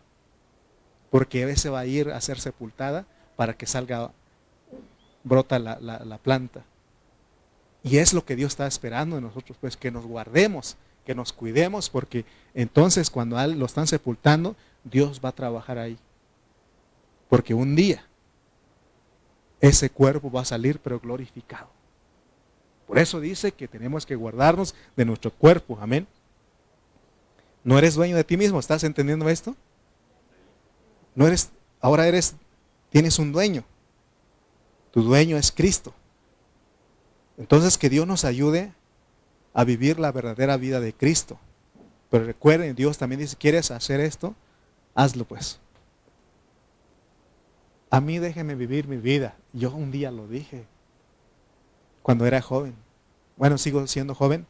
[1.11, 3.05] Porque veces va a ir a ser sepultada
[3.35, 4.13] para que salga,
[5.25, 6.63] brota la, planta.
[7.83, 10.77] Y es lo que Dios está esperando de nosotros, pues que nos guardemos,
[11.11, 14.55] que nos cuidemos, porque entonces cuando lo están sepultando,
[14.85, 15.99] Dios va a trabajar ahí.
[17.29, 18.07] Porque un día
[19.61, 21.69] ese cuerpo va a salir, pero glorificado.
[22.87, 25.77] Por eso dice que tenemos que guardarnos de nuestro cuerpo.
[25.81, 26.07] Amén.
[27.65, 28.61] No eres dueño de ti mismo.
[28.61, 29.57] ¿Estás entendiendo esto?
[31.17, 31.51] No eres,
[31.81, 32.37] ahora eres,
[32.89, 33.65] tienes un dueño.
[34.93, 35.93] Tu dueño es Cristo.
[37.37, 38.73] Entonces que Dios nos ayude
[39.53, 41.39] a vivir la verdadera vida de Cristo.
[42.11, 44.35] Pero recuerden, Dios también dice, ¿quieres hacer esto?
[44.95, 45.61] Hazlo pues.
[47.91, 49.37] A mí déjeme vivir mi vida.
[49.53, 50.65] Yo un día lo dije
[52.03, 52.75] cuando era joven.
[53.37, 54.47] Bueno, sigo siendo joven,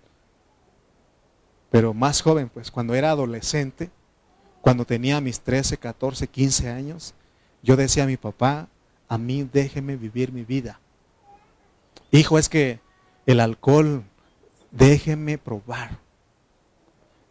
[1.70, 3.90] pero más joven, pues cuando era adolescente,
[4.60, 7.14] cuando tenía mis 13, 14, 15 años,
[7.62, 8.68] yo decía a mi papá,
[9.08, 10.80] a mí déjeme vivir mi vida.
[12.10, 12.80] Hijo, es que
[13.26, 14.02] el alcohol,
[14.70, 15.98] déjeme probar.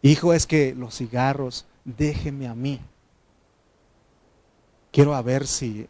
[0.02, 2.80] Hijo, es que los cigarros, déjeme a mí.
[4.92, 5.88] Quiero a ver si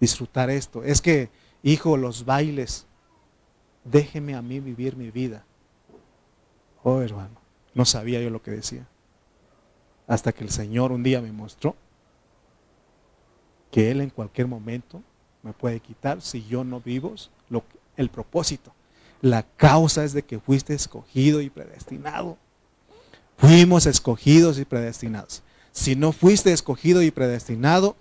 [0.00, 0.82] disfrutar esto.
[0.82, 1.30] Es que,
[1.62, 2.86] hijo, los bailes,
[3.84, 5.44] déjeme a mí vivir mi vida.
[6.82, 7.40] Oh, hermano,
[7.74, 8.86] no sabía yo lo que decía.
[10.06, 11.76] Hasta que el Señor un día me mostró
[13.70, 15.02] que Él en cualquier momento
[15.42, 17.14] me puede quitar si yo no vivo
[17.48, 17.64] lo,
[17.96, 18.72] el propósito.
[19.24, 22.36] La causa es de que fuiste escogido y predestinado.
[23.38, 25.42] Fuimos escogidos y predestinados.
[25.72, 27.96] Si no fuiste escogido y predestinado,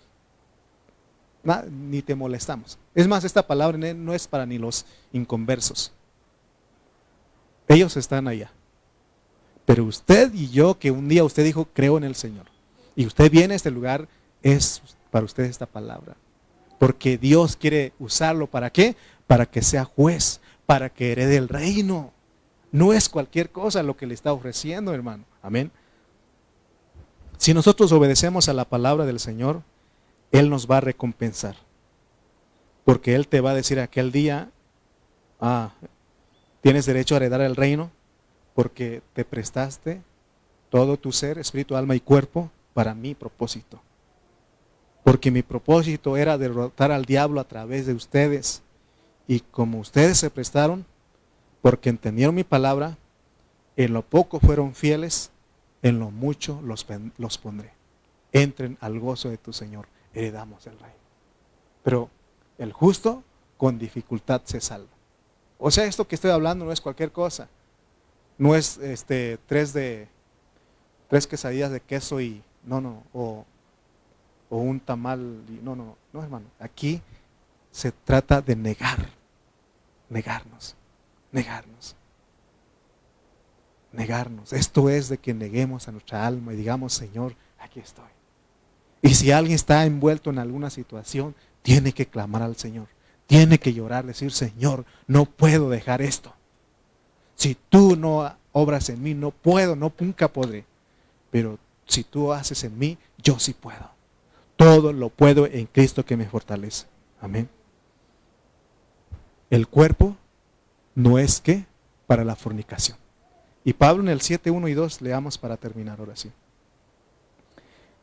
[1.72, 2.78] ni te molestamos.
[2.94, 5.94] Es más, esta palabra no es para ni los inconversos.
[7.70, 8.52] Ellos están allá.
[9.66, 12.48] Pero usted y yo, que un día usted dijo, creo en el Señor.
[12.98, 14.10] Y usted viene a este lugar,
[14.42, 16.18] es para usted esta palabra.
[16.80, 18.98] Porque Dios quiere usarlo para qué?
[19.26, 22.12] Para que sea juez, para que herede el reino.
[22.72, 25.26] No es cualquier cosa lo que le está ofreciendo, hermano.
[25.42, 25.72] Amén.
[27.38, 29.62] Si nosotros obedecemos a la palabra del Señor,
[30.32, 31.56] él nos va a recompensar.
[32.84, 34.52] Porque Él te va a decir aquel día,
[35.40, 35.72] ah,
[36.62, 37.92] tienes derecho a heredar el reino
[38.54, 40.02] porque te prestaste
[40.70, 43.82] todo tu ser, espíritu, alma y cuerpo para mi propósito.
[45.04, 48.64] Porque mi propósito era derrotar al diablo a través de ustedes.
[49.28, 50.86] Y como ustedes se prestaron,
[51.62, 52.98] porque entendieron mi palabra,
[53.76, 55.32] en lo poco fueron fieles,
[55.82, 56.86] en lo mucho los,
[57.18, 57.72] los pondré.
[58.32, 60.96] Entren al gozo de tu Señor heredamos el reino.
[61.84, 62.10] Pero
[62.58, 63.24] el justo
[63.58, 64.92] con dificultad se salva.
[65.58, 67.48] O sea, esto que estoy hablando no es cualquier cosa.
[68.38, 70.08] No es este 3 de
[71.08, 73.46] tres quesadillas de queso y, no, no, o,
[74.50, 76.48] o un tamal, y, no, no, no, hermano.
[76.60, 77.02] Aquí
[77.74, 79.10] se trata de negar,
[80.08, 80.76] negarnos,
[81.32, 81.96] negarnos,
[83.92, 84.54] negarnos.
[84.54, 88.06] Esto es de que neguemos a nuestra alma y digamos, Señor, aquí estoy.
[89.02, 92.88] Y si alguien está envuelto en alguna situación, tiene que clamar al Señor.
[93.26, 96.32] Tiene que llorar, decir, Señor, no puedo dejar esto.
[97.36, 100.66] Si tú no obras en mí, no puedo, no nunca podré.
[101.32, 101.58] Pero
[101.88, 103.90] si tú haces en mí, yo sí puedo.
[104.58, 106.86] Todo lo puedo en Cristo que me fortalece.
[107.20, 107.50] Amén.
[109.54, 110.18] El cuerpo
[110.96, 111.68] no es que
[112.08, 112.98] para la fornicación.
[113.64, 116.32] Y Pablo en el 7, 1 y 2 leamos para terminar ahora sí.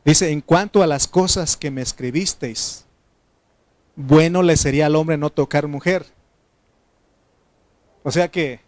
[0.05, 2.85] Dice, en cuanto a las cosas que me escribisteis,
[3.97, 6.05] bueno le sería al hombre no tocar mujer.
[8.03, 8.61] O sea que,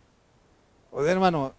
[1.07, 1.53] hermano,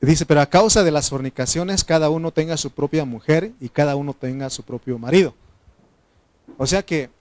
[0.00, 3.96] dice, pero a causa de las fornicaciones, cada uno tenga su propia mujer y cada
[3.96, 5.34] uno tenga su propio marido.
[6.56, 7.17] O sea que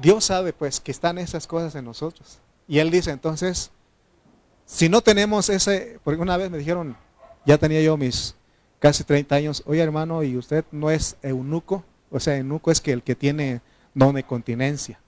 [0.00, 2.38] Dios sabe pues que están esas cosas en nosotros.
[2.66, 3.70] Y Él dice, entonces,
[4.64, 6.96] si no tenemos ese, porque una vez me dijeron,
[7.44, 8.34] ya tenía yo mis
[8.78, 11.84] casi 30 años, oye hermano, ¿y usted no es eunuco?
[12.10, 13.60] O sea, eunuco es que el que tiene
[13.94, 15.00] don de continencia.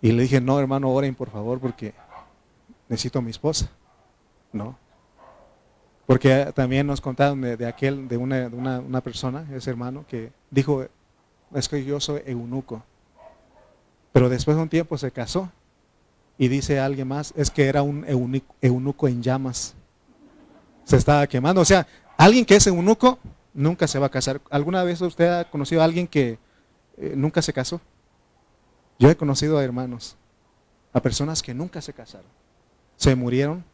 [0.00, 1.94] Y le dije, no hermano, oren por favor porque
[2.88, 3.70] necesito a mi esposa.
[4.52, 4.76] No.
[6.06, 10.86] Porque también nos contaron de, aquel, de, una, una, persona, ese hermano, que dijo,
[11.54, 12.82] es que yo soy eunuco.
[14.12, 15.50] Pero después de un tiempo se casó
[16.36, 18.04] y dice alguien más, es que era un
[18.60, 19.74] eunuco en llamas
[20.88, 21.60] se estaba quemando.
[21.60, 21.86] O sea,
[22.16, 23.18] alguien que es eunuco
[23.52, 24.40] nunca se va a casar.
[24.50, 26.38] ¿Alguna vez usted ha conocido a alguien que
[26.96, 27.80] eh, nunca se casó?
[28.98, 30.16] Yo he conocido a hermanos,
[30.94, 32.30] a personas que nunca se casaron.
[32.96, 33.64] Se murieron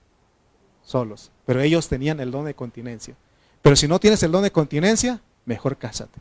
[0.83, 3.15] solos, pero ellos tenían el don de continencia.
[3.63, 6.21] Pero si no tienes el don de continencia, mejor cásate.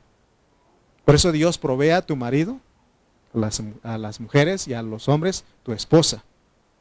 [1.03, 2.59] Por eso Dios provee a tu marido,
[3.33, 6.23] a las mujeres y a los hombres, tu esposa.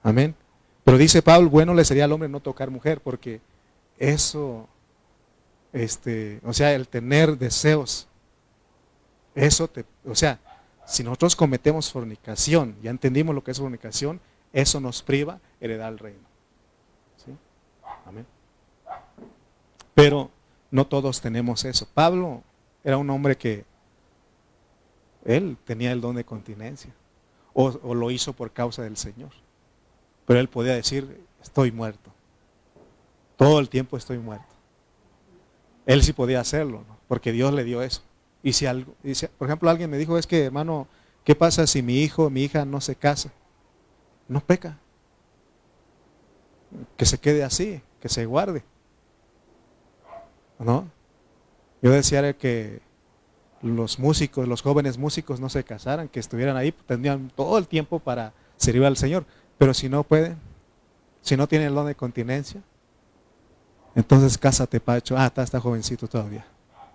[0.02, 0.34] Amén.
[0.84, 3.40] Pero dice Pablo, bueno le sería al hombre no tocar mujer, porque
[3.98, 4.68] eso,
[5.72, 8.08] este, o sea, el tener deseos,
[9.34, 10.40] eso te, o sea,
[10.84, 14.20] si nosotros cometemos fornicación, ya entendimos lo que es fornicación,
[14.52, 16.26] eso nos priva heredar el reino.
[17.24, 17.32] ¿Sí?
[18.04, 18.26] Amén.
[19.94, 20.30] Pero
[20.70, 21.86] no todos tenemos eso.
[21.94, 22.42] Pablo
[22.82, 23.64] era un hombre que
[25.24, 26.92] él tenía el don de continencia,
[27.54, 29.30] o, lo hizo por causa del Señor.
[30.26, 32.10] Pero él podía decir, estoy muerto.
[33.36, 34.46] Todo el tiempo estoy muerto.
[35.86, 38.02] Él sí podía hacerlo, porque Dios le dio eso.
[38.42, 38.94] Y si, algo,
[39.38, 40.86] por ejemplo, alguien me dijo, es que hermano,
[41.24, 43.32] ¿qué pasa si mi hijo o mi hija no se casa?
[44.28, 44.78] No peca.
[46.96, 48.64] Que se quede así, que se guarde.
[50.58, 50.88] ¿No?
[51.82, 52.80] Yo decía que
[53.62, 57.98] los músicos, los jóvenes músicos no se casaran, que estuvieran ahí, tendrían todo el tiempo
[58.00, 59.24] para servir al Señor.
[59.58, 60.36] Pero si no pueden,
[61.20, 62.60] si no tienen el don de continencia,
[63.94, 65.16] entonces cásate, Pacho.
[65.16, 66.44] Ah, está, está jovencito todavía.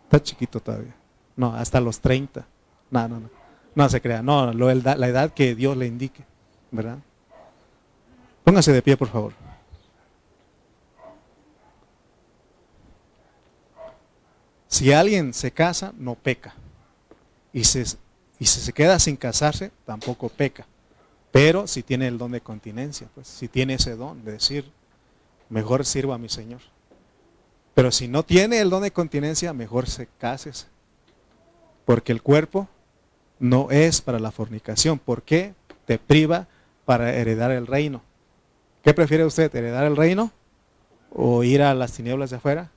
[0.03, 0.95] Está chiquito todavía.
[1.35, 2.45] No, hasta los 30.
[2.89, 3.29] No, no, no.
[3.75, 4.23] No se crea.
[4.23, 6.23] No, la edad que Dios le indique.
[6.71, 6.97] ¿Verdad?
[8.43, 9.33] Póngase de pie, por favor.
[14.77, 16.53] Si alguien se casa, no peca.
[17.51, 17.79] Y, se,
[18.37, 20.67] y si se queda sin casarse, tampoco peca.
[21.31, 24.71] Pero si tiene el don de continencia, pues si tiene ese don de decir,
[25.49, 26.61] mejor sirva a mi Señor.
[27.73, 30.67] Pero si no tiene el don de continencia, mejor se cases.
[31.83, 32.67] Porque el cuerpo
[33.39, 34.99] no es para la fornicación.
[34.99, 35.55] ¿Por qué?
[35.87, 36.45] Te priva
[36.85, 38.03] para heredar el reino.
[38.83, 39.55] ¿Qué prefiere usted?
[39.55, 40.31] ¿Heredar el reino?
[41.11, 42.69] ¿O ir a las tinieblas de afuera?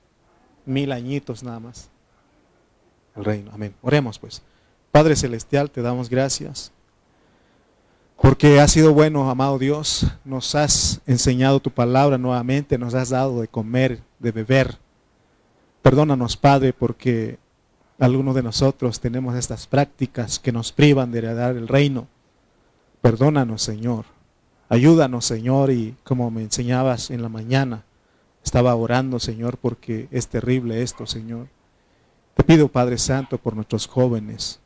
[0.65, 1.90] Mil añitos nada más.
[3.15, 3.51] El reino.
[3.53, 3.73] Amén.
[3.81, 4.41] Oremos pues.
[4.91, 6.71] Padre Celestial, te damos gracias.
[8.21, 10.05] Porque has sido bueno, amado Dios.
[10.23, 12.77] Nos has enseñado tu palabra nuevamente.
[12.77, 14.77] Nos has dado de comer, de beber.
[15.81, 17.39] Perdónanos, Padre, porque
[17.99, 22.07] algunos de nosotros tenemos estas prácticas que nos privan de heredar el reino.
[23.01, 24.05] Perdónanos, Señor.
[24.69, 27.83] Ayúdanos, Señor, y como me enseñabas en la mañana,
[28.43, 31.47] estaba orando, Señor, porque es terrible esto, Señor.
[32.35, 34.59] Te pido, Padre Santo, por nuestros jóvenes.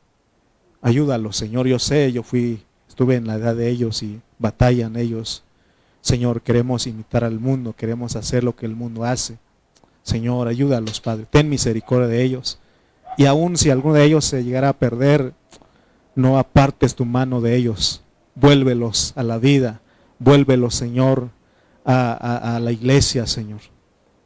[0.81, 1.67] Ayúdalos, Señor.
[1.67, 5.43] Yo sé, yo fui, estuve en la edad de ellos y batallan ellos.
[6.01, 9.39] Señor, queremos imitar al mundo, queremos hacer lo que el mundo hace.
[10.03, 11.25] Señor, ayúdalos, Padre.
[11.29, 12.59] Ten misericordia de ellos.
[13.17, 15.33] Y aun si alguno de ellos se llegara a perder,
[16.13, 18.03] no apartes tu mano de ellos.
[18.35, 19.81] Vuélvelos a la vida.
[20.19, 21.29] Vuélvelos, Señor,
[21.83, 23.61] a, a la iglesia, Señor.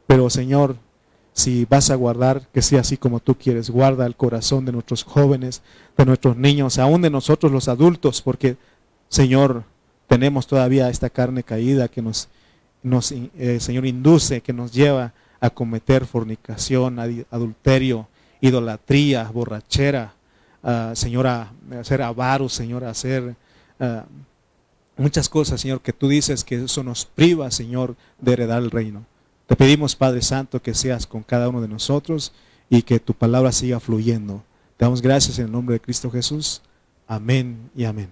[0.06, 0.76] Pero Señor,
[1.32, 3.70] si vas a guardar, que sea así como tú quieres.
[3.70, 5.62] Guarda el corazón de nuestros jóvenes,
[5.96, 8.56] de nuestros niños, aún de nosotros los adultos, porque,
[9.08, 9.64] Señor,
[10.06, 12.28] tenemos todavía esta carne caída que nos,
[12.82, 16.98] nos eh, Señor, induce, que nos lleva a cometer fornicación,
[17.30, 18.08] adulterio,
[18.40, 20.14] idolatría, borrachera,
[20.94, 23.34] Señor, a, hacer avaros, Señor, a hacer
[23.78, 24.00] uh,
[24.96, 29.06] muchas cosas, Señor, que tú dices que eso nos priva, Señor, de heredar el reino.
[29.50, 32.32] Te pedimos, Padre Santo, que seas con cada uno de nosotros
[32.68, 34.44] y que tu palabra siga fluyendo.
[34.76, 36.62] Te damos gracias en el nombre de Cristo Jesús.
[37.08, 38.08] Amén y amén.